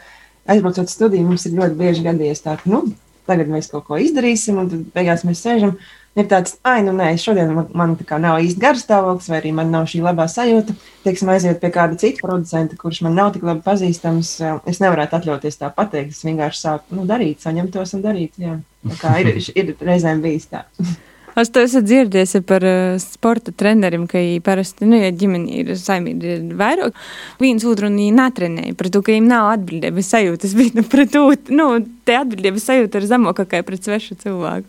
aizbraucot 0.49 0.89
studiju 0.89 1.27
mums 1.27 1.45
ir 1.49 1.59
ļoti 1.59 1.79
bieži 1.83 2.07
gadījies 2.07 2.47
tā, 2.47 2.55
ka 2.61 2.71
nu, 2.71 2.85
tagad 3.29 3.49
mēs 3.51 3.69
kaut 3.71 3.87
ko 3.87 3.99
izdarīsim, 4.01 4.59
un 4.61 4.69
tad 4.71 4.85
beigās 4.95 5.25
mēs 5.27 5.41
sēžam. 5.45 5.77
Ir 6.17 6.25
tāds, 6.27 6.55
ah, 6.65 6.79
nu 6.83 6.91
nē, 6.97 7.11
šodien 7.21 7.51
man, 7.53 7.67
man 7.77 7.91
tā 7.95 8.03
kā 8.09 8.17
nav 8.19 8.41
īsti 8.43 8.59
garas 8.59 8.81
stāvoklis, 8.83 9.29
vai 9.29 9.37
arī 9.39 9.51
man 9.55 9.69
nav 9.71 9.85
šī 9.87 10.01
labā 10.03 10.25
sajūta. 10.27 10.73
Teiksim, 11.05 11.29
aiziet 11.31 11.61
pie 11.61 11.69
kāda 11.71 11.99
cita 12.01 12.25
producenta, 12.25 12.75
kurš 12.81 13.03
man 13.05 13.15
nav 13.15 13.35
tik 13.35 13.45
labi 13.47 13.61
pazīstams. 13.63 14.33
uh, 14.41 14.57
Es 14.67 14.81
nevarētu 14.83 15.19
atļauties 15.19 15.61
tā 15.61 15.69
pateikt. 15.75 16.17
Es 16.17 16.25
vienkārši 16.25 16.65
sāku 16.65 16.97
nu, 16.97 17.05
darīt, 17.09 17.45
saņemtos 17.45 17.93
un 17.95 18.03
darīt. 18.03 18.41
Jā. 18.41 18.57
Tā 18.89 18.97
kā 18.99 19.13
ir, 19.21 19.37
ir 19.37 19.75
reizēm 19.77 20.25
bijis 20.25 20.49
tā. 20.49 20.65
Es 21.39 21.51
to 21.53 21.61
esmu 21.63 21.81
dzirdējis 21.85 22.41
par 22.47 22.63
uh, 22.67 22.97
sporta 23.01 23.53
treneriem, 23.55 24.05
ka 24.09 24.19
viņi 24.19 24.41
parasti, 24.43 24.87
nu, 24.89 24.97
ja 24.99 25.11
ģimene 25.15 25.61
ir 25.61 25.71
saimīgi 25.79 26.33
ir 26.35 26.43
vairāk, 26.59 26.97
viens 27.39 27.65
otru 27.67 27.87
viņi 27.89 28.09
netrenēja 28.17 28.75
par 28.79 28.89
to, 28.91 29.01
ka 29.03 29.13
viņiem 29.13 29.29
nav 29.29 29.51
atbildības 29.53 30.11
sajūtas, 30.15 30.55
bet 30.59 30.77
nu, 30.77 30.85
pret 30.89 31.13
to, 31.15 31.25
nu, 31.55 31.69
te 32.07 32.17
atbildības 32.19 32.67
sajūta 32.71 32.99
ir 32.99 33.09
zemākā 33.09 33.45
kā 33.49 33.61
pret 33.65 33.87
svešu 33.87 34.17
cilvēku. 34.23 34.67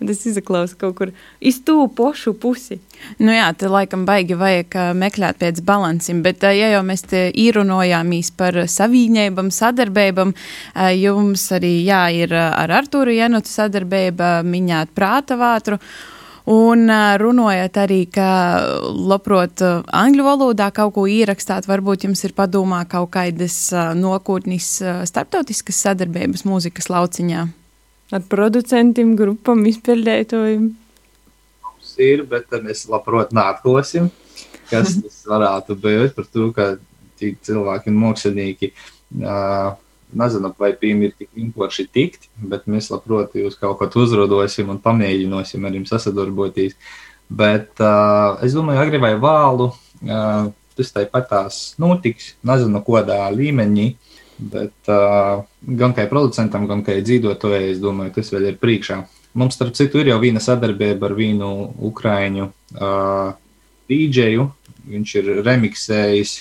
Un 0.00 0.10
tas 0.10 0.24
izklausa 0.30 0.78
kaut 0.80 0.96
kur 1.00 1.12
iz 1.40 1.60
tū 1.66 1.82
pošu 1.96 2.36
pusi. 2.40 2.80
Nu 3.22 3.32
jā, 3.32 3.46
te 3.56 3.68
laikam 3.70 4.04
baigi 4.08 4.36
vajag 4.38 4.74
meklēt 4.98 5.38
pēc 5.40 5.62
balansiem, 5.66 6.22
bet 6.24 6.42
ja 6.42 6.72
jau 6.74 6.82
mēs 6.86 7.06
te 7.08 7.26
īrunojāmies 7.30 8.32
par 8.36 8.58
savīņēbam, 8.70 9.52
sadarbībam, 9.54 10.34
jums 10.96 11.46
arī 11.56 11.78
jā, 11.86 12.02
ir 12.24 12.34
ar 12.36 12.74
Artūru 12.82 13.14
Janutu 13.16 13.52
sadarbība, 13.52 14.40
miņāt 14.44 14.92
prāta 14.96 15.38
vātru. 15.40 15.80
Un 16.46 16.86
runājot 17.18 17.78
arī, 17.82 18.04
ka 18.14 18.26
labprāt 18.86 19.64
ā, 19.66 19.80
angļu 19.98 20.22
valodā 20.28 20.68
kaut 20.70 20.92
ko 20.94 21.08
ierakstāt, 21.10 21.66
varbūt 21.66 22.06
jums 22.06 22.22
ir 22.22 22.36
padomā 22.38 22.84
kaut 22.86 23.10
kādas 23.16 23.56
nokūtnis 23.98 24.68
starptautiskas 25.10 25.82
sadarbības 25.88 26.46
mūzikas 26.46 26.86
lauciņā. 26.92 27.48
Ar 28.14 28.26
producentiem, 28.30 29.16
grupām, 29.18 29.66
izpildētājiem. 29.66 30.68
Ir, 32.02 32.24
bet 32.28 32.52
mēs 32.64 32.86
labprāt 32.90 33.34
neatklāsim, 33.36 34.10
kas 34.70 34.96
tas 35.02 35.18
varētu 35.28 35.78
būt 35.82 36.14
par 36.16 36.28
to, 36.32 36.50
ka 36.56 36.68
tik 37.20 37.40
cilvēki 37.46 37.92
un 37.92 38.00
mākslinieki. 38.04 38.72
Uh, 39.22 39.74
Nezinu, 40.16 40.52
vai 40.54 40.70
pīm 40.78 41.00
ir 41.02 41.16
tik 41.18 41.32
vienkārši 41.34 41.84
tikt, 41.90 42.28
bet 42.38 42.68
mēs 42.70 42.92
labprāt 42.92 43.34
jūs 43.34 43.56
kaut 43.58 43.80
ko 43.80 43.88
uzrodosim 44.04 44.70
un 44.70 44.78
pamēģināsim 44.80 45.66
ar 45.66 45.74
jums 45.74 45.90
sasadarboties. 45.90 46.76
Bet 47.26 47.82
uh, 47.82 48.38
es 48.46 48.54
domāju, 48.54 48.84
agri 48.84 49.00
vai 49.02 49.16
vālu 49.18 49.72
uh, 49.72 50.52
tas 50.76 50.92
tāpat 50.94 51.28
tās 51.30 51.58
notiks, 51.82 52.34
nezinu, 52.46 52.82
kādā 52.86 53.18
līmenī. 53.34 53.94
Bet 54.36 54.90
uh, 54.92 55.42
gan 55.64 55.94
kā 55.96 56.04
producentam, 56.10 56.66
gan 56.68 56.82
kā 56.84 56.98
dzīvotājai, 57.00 57.70
es 57.72 57.80
domāju, 57.80 58.12
tas 58.18 58.30
vēl 58.34 58.50
ir 58.50 58.58
priekšā. 58.60 59.00
Mums, 59.36 59.56
starp 59.58 59.74
citu, 59.76 60.00
ir 60.00 60.08
jau 60.08 60.20
viena 60.22 60.40
sadarbība 60.40 61.10
ar 61.10 61.14
vienu 61.16 61.50
ukrāņu 61.90 62.46
uh, 62.48 63.34
dīdžeju. 63.90 64.46
Viņš 64.86 65.12
ir 65.20 65.28
remiksējis 65.44 66.32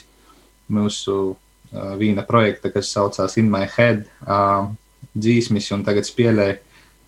mūsu 0.71 1.15
uh, 1.33 1.95
viena 1.99 2.23
projekta, 2.27 2.71
kas 2.71 2.93
saucās 2.95 3.35
In 3.41 3.49
My 3.51 3.67
Head 3.67 4.05
uh, 4.23 4.69
dzīsmis, 5.11 5.67
un 5.75 5.83
tagad 5.87 6.07
spēlē 6.07 6.53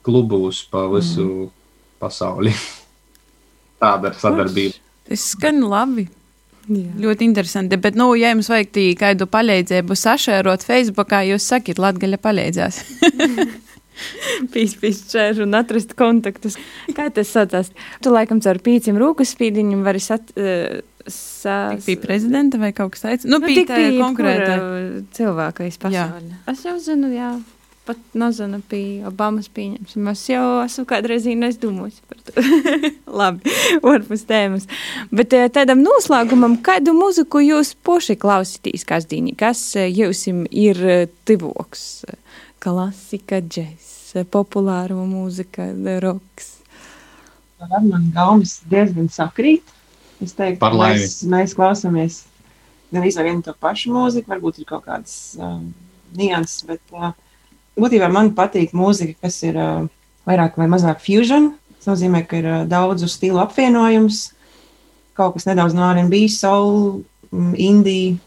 klubus 0.04 0.66
pa 0.68 0.84
visu 0.92 1.28
mm. 1.28 1.56
pasauli. 2.04 2.52
Tāda 3.82 4.12
ir 4.12 4.20
sadarbība. 4.20 4.84
Tas 5.08 5.24
skan 5.38 5.64
labi. 5.72 6.10
Jā. 6.68 6.84
Ļoti 7.00 7.24
interesanti. 7.30 7.80
Bet, 7.80 7.96
nu, 7.96 8.10
ja 8.20 8.34
jums 8.34 8.50
vajag 8.52 8.76
kādu 9.00 9.30
palīdzību 9.32 9.96
sašērot 9.96 10.68
Facebookā, 10.68 11.24
jūs 11.30 11.48
sakiet, 11.48 11.80
Latvija 11.80 12.20
palīdzēs. 12.20 12.84
Pīspīšķēru 14.54 15.48
un 15.48 15.58
atrast 15.60 15.96
kontaktus. 16.00 16.60
Kā 16.98 17.10
tas 17.14 17.34
saucās? 17.34 17.74
Tu 18.04 18.14
laikam 18.14 18.42
caur 18.44 18.62
pīciem 18.64 19.00
rūkas 19.02 19.36
spīdiņam 19.36 19.84
vari 19.88 20.04
sat, 20.04 20.32
uh, 20.38 20.80
sas... 21.08 21.84
Bija 21.88 22.04
prezidenta 22.04 22.62
vai 22.62 22.74
kaut 22.78 22.96
kas 22.96 23.06
tāds? 23.08 23.28
Nu, 23.28 23.38
nu 23.38 23.50
bija 23.50 23.68
tā 23.70 23.84
konkrēta. 24.00 24.58
Cilvēka 25.18 25.70
pasaulē. 25.84 26.42
Es 26.54 26.66
jau 26.68 26.80
zinu, 26.84 27.12
jā 27.16 27.36
pat 27.88 28.00
nezinu, 28.20 28.60
bija 28.70 29.08
Obamas 29.08 29.48
pieņemsim. 29.56 30.08
Es 30.12 30.26
jau 30.28 30.44
esmu 30.66 30.84
kādreiz 30.90 31.28
domājis 31.62 32.02
par 32.10 32.20
to. 32.28 32.44
Labi, 33.20 33.54
ārpus 33.80 34.26
tēmas. 34.28 34.68
Bet 35.12 35.36
eh, 35.38 35.48
tādam 35.54 35.84
noslēgumam, 35.86 36.60
kādu 36.66 36.96
muziku 36.98 37.42
jūs 37.44 37.74
poši 37.88 38.18
klausītīs 38.20 38.84
kasdienī? 38.88 39.38
Kas 39.40 39.64
eh, 39.80 39.88
jums 39.88 40.26
ir 40.52 40.84
eh, 40.84 41.06
tivoks? 41.28 42.04
Klasika, 42.64 43.40
džeks, 43.40 43.87
populāro 44.32 45.02
mūzika, 45.08 45.70
roks. 46.04 46.58
Ar 47.58 47.82
mani 47.82 48.12
gaumas 48.14 48.60
diezgan 48.70 49.10
sakrīt. 49.10 49.76
Es 50.22 50.34
teiktu, 50.38 50.62
ka 50.62 50.74
mēs, 50.74 51.22
mēs 51.30 51.54
klausāmies 51.58 52.24
gan 52.92 53.04
vienu 53.04 53.44
to 53.44 53.54
pašu 53.60 53.92
mūziku, 53.94 54.32
varbūt 54.32 54.62
ir 54.62 54.68
kaut 54.70 54.86
kādas 54.88 55.36
um, 55.42 55.74
nianses, 56.16 56.64
bet 56.68 56.82
uh, 56.96 57.12
būtībā 57.78 58.10
man 58.12 58.32
patīk 58.38 58.74
mūzika, 58.78 59.18
kas 59.28 59.42
ir 59.46 59.60
uh, 59.60 59.88
vairāk 60.28 60.58
vai 60.58 60.70
mazāk 60.72 61.04
fusion. 61.04 61.52
Tas 61.78 61.92
nozīmē, 61.92 62.24
ka 62.28 62.40
ir 62.40 62.48
uh, 62.48 62.64
daudzu 62.70 63.10
stilu 63.12 63.42
apvienojums, 63.44 64.32
kaut 65.18 65.36
kas 65.36 65.48
nedaudz 65.50 65.76
no 65.78 65.90
RB, 65.92 66.24
soul, 66.32 67.04
um, 67.32 67.52
indie, 67.54 68.18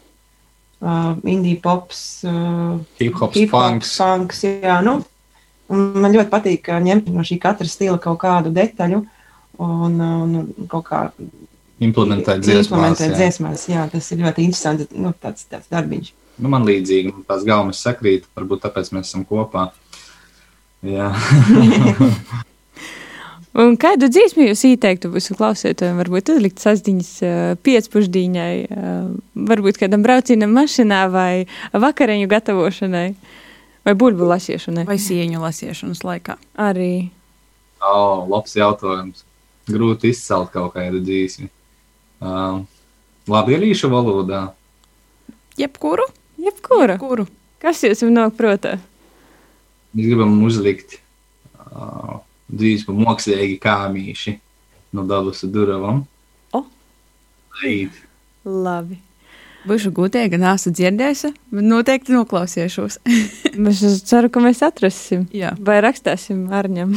uh, 0.81 1.15
indie 1.25 1.57
pops, 1.61 2.21
uh, 2.27 2.77
hip 3.01 3.17
hops, 3.17 3.39
hip 3.39 3.51
funks. 3.51 3.95
funks 3.97 4.45
jā, 4.45 4.77
nu, 4.85 4.99
man 5.71 6.11
ļoti 6.13 6.29
patīk 6.31 6.71
uh, 6.71 6.79
ņemt 6.83 7.11
no 7.15 7.25
šī 7.27 7.39
katra 7.41 7.67
stila 7.69 7.99
kaut 8.01 8.21
kādu 8.23 8.53
detaļu 8.55 9.03
un, 9.61 9.99
un 10.01 10.65
kaut 10.71 10.87
kā 10.89 11.03
implementēt 11.81 12.43
dziesmās. 12.45 12.71
Implementēt 12.71 13.13
jā. 13.13 13.19
dziesmās, 13.19 13.67
jā, 13.71 13.85
tas 13.91 14.11
ir 14.13 14.25
ļoti 14.25 14.47
interesanti, 14.47 14.89
nu, 15.01 15.13
tāds, 15.21 15.47
tāds 15.49 15.71
darbiņš 15.71 16.11
nu, 16.41 16.51
man 16.51 16.65
līdzīgi, 16.67 17.13
tās 17.29 17.45
gaumas 17.47 17.81
sakrīt, 17.83 18.27
varbūt 18.37 18.65
tāpēc 18.65 18.91
mēs 18.95 19.11
esam 19.11 19.25
kopā. 19.27 19.69
Jā. 20.85 21.11
Un 23.61 23.75
kādu 23.75 24.07
dziesmu 24.07 24.45
jūs 24.45 24.61
ieteiktu 24.69 25.09
visu 25.11 25.35
klausītājiem? 25.35 25.97
Varbūt 25.99 26.31
uzlikt 26.31 26.63
uh, 26.63 27.51
piecpušdīņai, 27.67 28.53
uh, 28.63 29.09
varbūt 29.51 29.81
kādam 29.81 30.05
braucienam 30.05 30.55
mašīnā 30.55 31.01
vai 31.11 31.33
vakariņu 31.75 32.29
gatavošanai, 32.31 33.09
vai 33.87 33.95
burbuļu 33.97 34.29
lasīšanai. 34.33 34.85
Vai 34.89 34.97
sieņu 35.01 35.41
lasīšanas 35.41 36.03
laikā. 36.05 36.37
Arī. 36.61 37.09
Oh, 37.81 38.27
labs 38.29 38.55
jautājums. 38.57 39.25
Grūti 39.71 40.11
izcelt 40.11 40.51
kaut 40.53 40.75
kādu 40.75 41.01
dzīsmi. 41.05 41.49
Uh, 42.21 42.61
Latviešu 43.29 43.89
valodā. 43.91 44.51
Jebkuru? 45.57 46.07
Jebkuru. 46.41 46.97
Jebkuru. 46.97 47.27
Kas 47.61 47.83
jums 47.85 48.01
nāk 48.09 48.33
prātā? 48.37 48.77
Mēs 49.93 50.07
gribam 50.07 50.37
uzlikt 50.45 50.97
uh, 50.97 52.21
dzīsmu 52.49 52.95
mākslīgi 53.03 53.59
kāmīši 53.61 54.37
no 54.97 55.05
dabas 55.07 55.43
duravam. 55.45 56.03
O! 56.57 56.63
Laid. 57.61 57.95
Labi. 58.45 58.97
Būšu 59.61 59.91
gudīga, 59.93 60.39
nesu 60.41 60.71
dzirdējusi, 60.73 61.29
bet 61.53 61.65
noteikti 61.69 62.15
noklausīšos. 62.15 62.97
es 63.69 63.99
ceru, 64.09 64.31
ka 64.33 64.41
mēs 64.41 64.63
atrasim. 64.65 65.27
Jā. 65.37 65.51
Vai 65.61 65.77
rakstīsim 65.85 66.47
ar 66.57 66.69
ņem. 66.71 66.95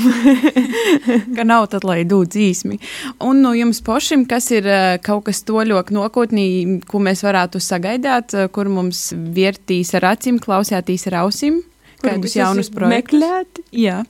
ka 1.37 1.45
nav 1.45 1.69
tad, 1.75 1.85
lai 1.85 2.01
dūd 2.09 2.33
dzīsmi. 2.33 2.81
Un 3.27 3.45
no 3.45 3.53
jums 3.57 3.83
pašiem, 3.85 4.25
kas 4.31 4.49
ir 4.57 4.69
eh, 4.71 4.97
kaut 5.05 5.27
kas 5.29 5.45
toļok 5.45 5.93
nokotnī, 5.93 6.49
ko 6.89 7.03
mēs 7.05 7.25
varētu 7.27 7.61
sagaidāt, 7.61 8.33
eh, 8.33 8.49
kur 8.49 8.73
mums 8.73 9.11
vērtīs 9.13 9.93
ar 10.01 10.15
acīm, 10.15 10.41
klausētīs 10.41 11.05
ar 11.13 11.21
ausīm, 11.27 11.61
kādus 12.01 12.39
jaunus 12.41 12.73
projektus? 12.73 13.21
Meklēt? 13.21 13.65
Jā. 13.77 14.01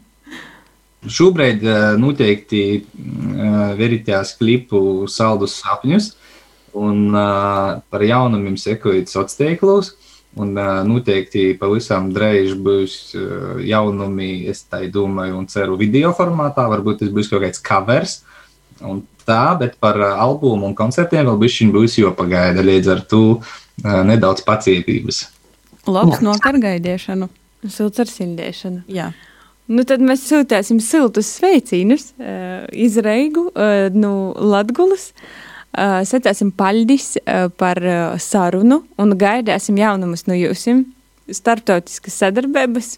Šobrīd 1.11 1.67
eh, 1.67 1.89
noteikti 1.99 2.63
veritās 3.83 4.37
klipu 4.39 5.09
saldus 5.11 5.59
sapņus 5.59 6.15
un 6.75 7.15
uh, 7.15 7.81
par 7.91 8.03
jaunumiem 8.03 8.57
sekojiet 8.59 9.11
sociālos 9.11 9.39
tīklos. 9.39 9.93
Un 10.35 10.57
uh, 10.59 10.81
noteikti 10.83 11.53
pavisam 11.59 12.09
drīz 12.15 12.57
būs 12.59 12.95
uh, 13.15 13.61
jaunumi, 13.63 14.49
es 14.51 14.65
tā 14.67 14.83
domāju, 14.91 15.37
un 15.39 15.47
ceru 15.51 15.79
video 15.79 16.11
formātā. 16.17 16.67
Varbūt 16.73 17.05
tas 17.05 17.13
būs 17.15 17.31
kaut 17.31 17.45
kāds 17.47 17.63
covers. 17.63 18.17
Un 18.83 19.05
tā, 19.23 19.55
bet 19.61 19.79
par 19.83 20.01
uh, 20.03 20.17
albumu 20.25 20.67
un 20.67 20.75
koncertiem 20.79 21.29
vēl 21.31 21.39
bišķiņ 21.45 21.71
būs 21.77 22.01
jopagaida, 22.03 22.67
līdz 22.67 22.91
ar 22.97 23.05
to 23.07 23.23
uh, 23.39 24.03
nedaudz 24.11 24.43
pacietības. 24.47 25.29
Labs 25.87 26.25
no 26.25 26.35
kargaidīšanu. 26.43 27.31
Silts 27.71 28.03
ar 28.03 28.11
sildīšanu. 28.11 28.85
Jā. 28.91 29.13
Nu, 29.71 29.87
tad 29.89 30.03
mēs 30.05 30.27
sūtīsim 30.29 30.83
siltus 30.83 31.31
sveicienus 31.39 32.11
uh, 32.19 32.67
iz 32.75 32.99
Reigu 33.01 33.47
uh, 33.55 33.87
no 33.95 34.35
Latgulas. 34.35 35.13
Uh, 35.15 35.54
Paļģis 35.75 37.09
uh, 37.21 37.47
par 37.61 37.81
sarunu 38.23 38.83
un 39.01 39.17
gaidāsim 39.19 39.79
jaunumus 39.81 40.27
no 40.29 40.37
jums. 40.39 40.69
Startautiskas 41.25 42.19
sadarbības, 42.21 42.89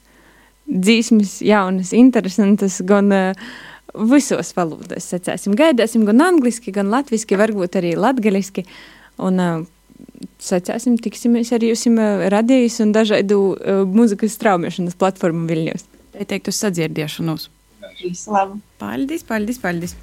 dzīsmes, 0.67 1.37
jaunas, 1.47 1.93
interesantas, 1.95 2.81
gan 2.83 3.12
visos 4.11 4.51
valodās. 4.57 5.07
Secēsim, 5.12 5.55
gaidāsim 5.55 6.03
gan 6.09 6.25
angliski, 6.25 6.75
gan 6.75 6.91
latviski, 6.91 7.39
varbūt 7.39 7.79
arī 7.79 7.95
latgaliski. 7.95 8.67
Un 9.23 9.39
secēsim, 10.43 10.99
tiksimies 10.99 11.55
ar 11.55 11.65
jums 11.65 11.87
radījus 12.35 12.81
un 12.83 12.93
dažādu 12.97 13.41
muzikas 13.95 14.35
straumēšanas 14.41 14.99
platformu 14.99 15.47
Viļņos. 15.47 15.87
Te 16.17 16.27
teikt 16.35 16.51
uz 16.51 16.61
sadzirdēšanos. 16.65 17.51
Visu 18.03 18.33
labu! 18.35 18.61
Paldies, 18.81 19.23
paldies, 19.25 19.61
paldies! 19.62 19.97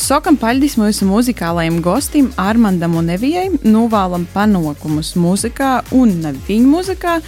Sakam 0.00 0.38
paļģis 0.40 0.78
mūsu 0.80 1.04
muzikālajiem 1.04 1.80
gostim 1.84 2.30
Armandam 2.40 2.94
un 2.96 3.10
Evijai, 3.12 3.50
novēlam 3.68 4.22
panākumus 4.32 5.10
muzikā 5.20 5.82
un 5.92 6.14
viņa 6.46 6.68
muzikā, 6.70 7.18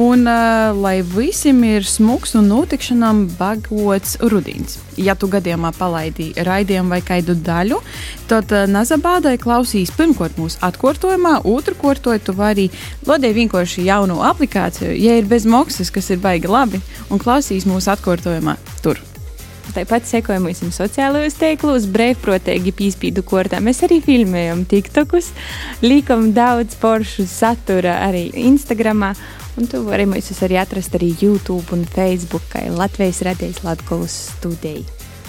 un 0.00 0.24
uh, 0.24 0.70
lai 0.72 0.94
visiem 1.04 1.60
ir 1.68 1.84
smuks 1.84 2.32
un 2.40 2.48
notikšanām 2.48 3.26
bagots 3.36 4.16
rudīns. 4.32 4.78
Ja 4.96 5.12
tu 5.12 5.28
gadījumā 5.28 5.74
palaidi 5.76 6.30
raidījumu 6.48 6.96
vai 6.96 7.02
kādu 7.04 7.36
daļu, 7.36 7.82
tad 8.32 8.56
uh, 8.56 8.64
Nazabādai 8.64 9.36
klausīs 9.42 9.92
pirmkārt 9.92 10.40
mūsu 10.40 10.56
atkārtojumā, 10.64 11.42
otru 11.44 11.76
kārtoju 11.84 12.24
tu 12.24 12.38
vari 12.40 12.70
lodēt 13.04 13.36
vienkārši 13.42 13.84
jaunu 13.92 14.22
aplikāciju, 14.32 14.96
ja 14.96 15.20
ir 15.20 15.28
bez 15.28 15.44
maksas, 15.44 15.92
kas 15.92 16.08
ir 16.08 16.24
baigi 16.24 16.48
labi, 16.48 16.80
un 17.12 17.20
klausīs 17.20 17.68
mūsu 17.68 17.92
atkārtojumā 17.92 18.56
tur. 18.80 19.11
Tāpat 19.72 20.08
sekojam 20.08 20.48
mums 20.48 20.76
sociālajos 20.76 21.38
tīklos, 21.40 21.86
brīvprātīgi 21.94 22.74
pīspīdu 22.76 23.22
kortā. 23.24 23.60
Mēs 23.62 23.84
arī 23.86 24.00
filmējam 24.04 24.66
TikTokus, 24.68 25.30
liekam 25.84 26.32
daudz 26.36 26.76
poršu 26.82 27.24
satura 27.30 28.00
arī 28.08 28.26
Instagramā. 28.42 29.14
Un 29.56 29.68
tu 29.68 29.82
vari 29.84 30.06
mūs 30.08 30.32
arī 30.44 30.58
atrast 30.60 30.96
arī 30.96 31.12
YouTube 31.20 31.76
un 31.76 31.86
Facebook, 31.88 32.44
kā 32.52 32.64
Latvijas 32.72 33.22
radijas 33.24 33.62
Latvijas 33.64 34.18
studija. 34.32 34.84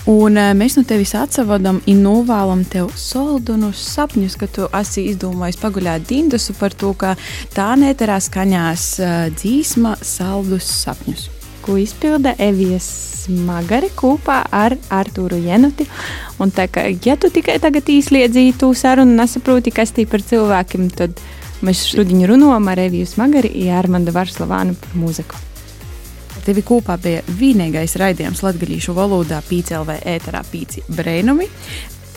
Un 0.10 0.36
uh, 0.36 0.50
mēs 0.52 0.76
no 0.76 0.84
tevis 0.84 1.14
atsavadam 1.16 1.78
un 1.88 2.02
novēlam 2.04 2.66
tev 2.68 2.90
soldunus 3.00 3.80
sapņus, 3.94 4.36
ka 4.40 4.50
tu 4.52 4.68
esi 4.76 5.06
izdomājis 5.14 5.62
paguļāt 5.62 6.10
dindusu 6.10 6.56
par 6.60 6.76
to, 6.76 6.92
ka 7.00 7.14
tā 7.56 7.70
neterā 7.80 8.20
skaņās 8.20 8.90
uh, 9.00 9.16
dzīsma 9.38 9.96
saldus 10.04 10.68
sapņus. 10.82 11.43
Ko 11.64 11.78
izpilda 11.80 12.36
Evijas 12.42 12.88
Magari 13.48 13.88
kopā 13.96 14.42
ar 14.52 14.76
Artūru 14.92 15.40
Jenuti. 15.40 15.88
Un 16.44 16.52
tā 16.52 16.68
kā, 16.68 16.90
ja 17.06 17.16
tu 17.16 17.32
tikai 17.32 17.56
tagad 17.64 17.88
īsliedzīji 17.88 18.58
to 18.60 18.74
sarunu 18.76 19.16
un 19.16 19.24
nesaproti, 19.24 19.72
kas 19.72 19.96
tī 19.96 20.06
par 20.10 20.26
cilvēkiem, 20.26 20.90
tad 20.98 21.24
mēs 21.64 21.86
šodien 21.94 22.26
runājam 22.28 22.68
ar 22.72 22.84
Eviju 22.84 23.08
Magari 23.22 23.54
un 23.64 23.74
Armandu 23.80 24.16
Varslavānu 24.16 24.76
par 24.80 25.00
mūziku. 25.00 25.40
Tevi 26.44 26.60
kopā 26.68 26.98
bija 27.00 27.22
vienīgais 27.40 27.96
raidījums 27.96 28.42
latviešu 28.44 28.92
valodā, 28.98 29.40
PCLV 29.48 30.02
ēterā 30.12 30.42
Pīci 30.44 30.84
Brēnumi. 30.92 31.48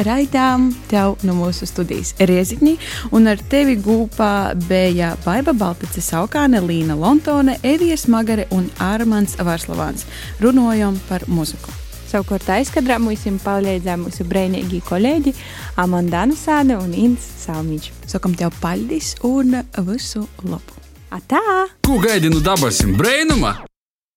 Raidām 0.04 0.68
tev 0.90 1.16
no 1.24 1.36
mūsu 1.38 1.66
studijas 1.68 2.12
Rieziņī, 2.20 2.74
un 3.16 3.30
ar 3.30 3.40
tevi 3.50 3.78
gūpā 3.80 4.56
bija 4.68 5.14
Baiva 5.24 5.54
Baltice, 5.56 6.04
Saukāne, 6.04 6.60
Līna 6.60 6.98
Lontone, 6.98 7.56
Evijas 7.64 8.06
Magare 8.12 8.46
un 8.52 8.68
Ārmans 8.82 9.38
Vārslavāns. 9.40 10.04
Runājam 10.44 11.00
par 11.08 11.24
muziku. 11.28 11.72
Savukārt 12.06 12.46
aizkadrā 12.54 13.00
mums 13.02 13.24
palīdzēja 13.42 13.96
mūsu 13.98 14.26
brīvīgi 14.28 14.82
kolēģi 14.86 15.34
Amanda 15.82 16.26
Nusāne 16.30 16.78
un 16.78 16.94
Inns 16.94 17.26
Salmiņš. 17.42 17.90
Sakam 18.12 18.36
tev 18.38 18.54
paldies 18.60 19.14
un 19.26 19.58
visu 19.88 20.26
labu! 20.44 20.78
Atā! 21.10 21.42
Ko 21.86 21.98
gaidi 22.02 22.30
no 22.30 22.42
dabasim 22.44 22.96
brēnuma? 22.98 23.56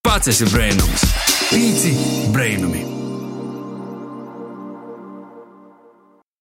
Pats 0.06 0.34
esi 0.34 0.48
brēnums. 0.50 1.10
Pīci 1.50 1.98
brēnumi! 2.34 2.99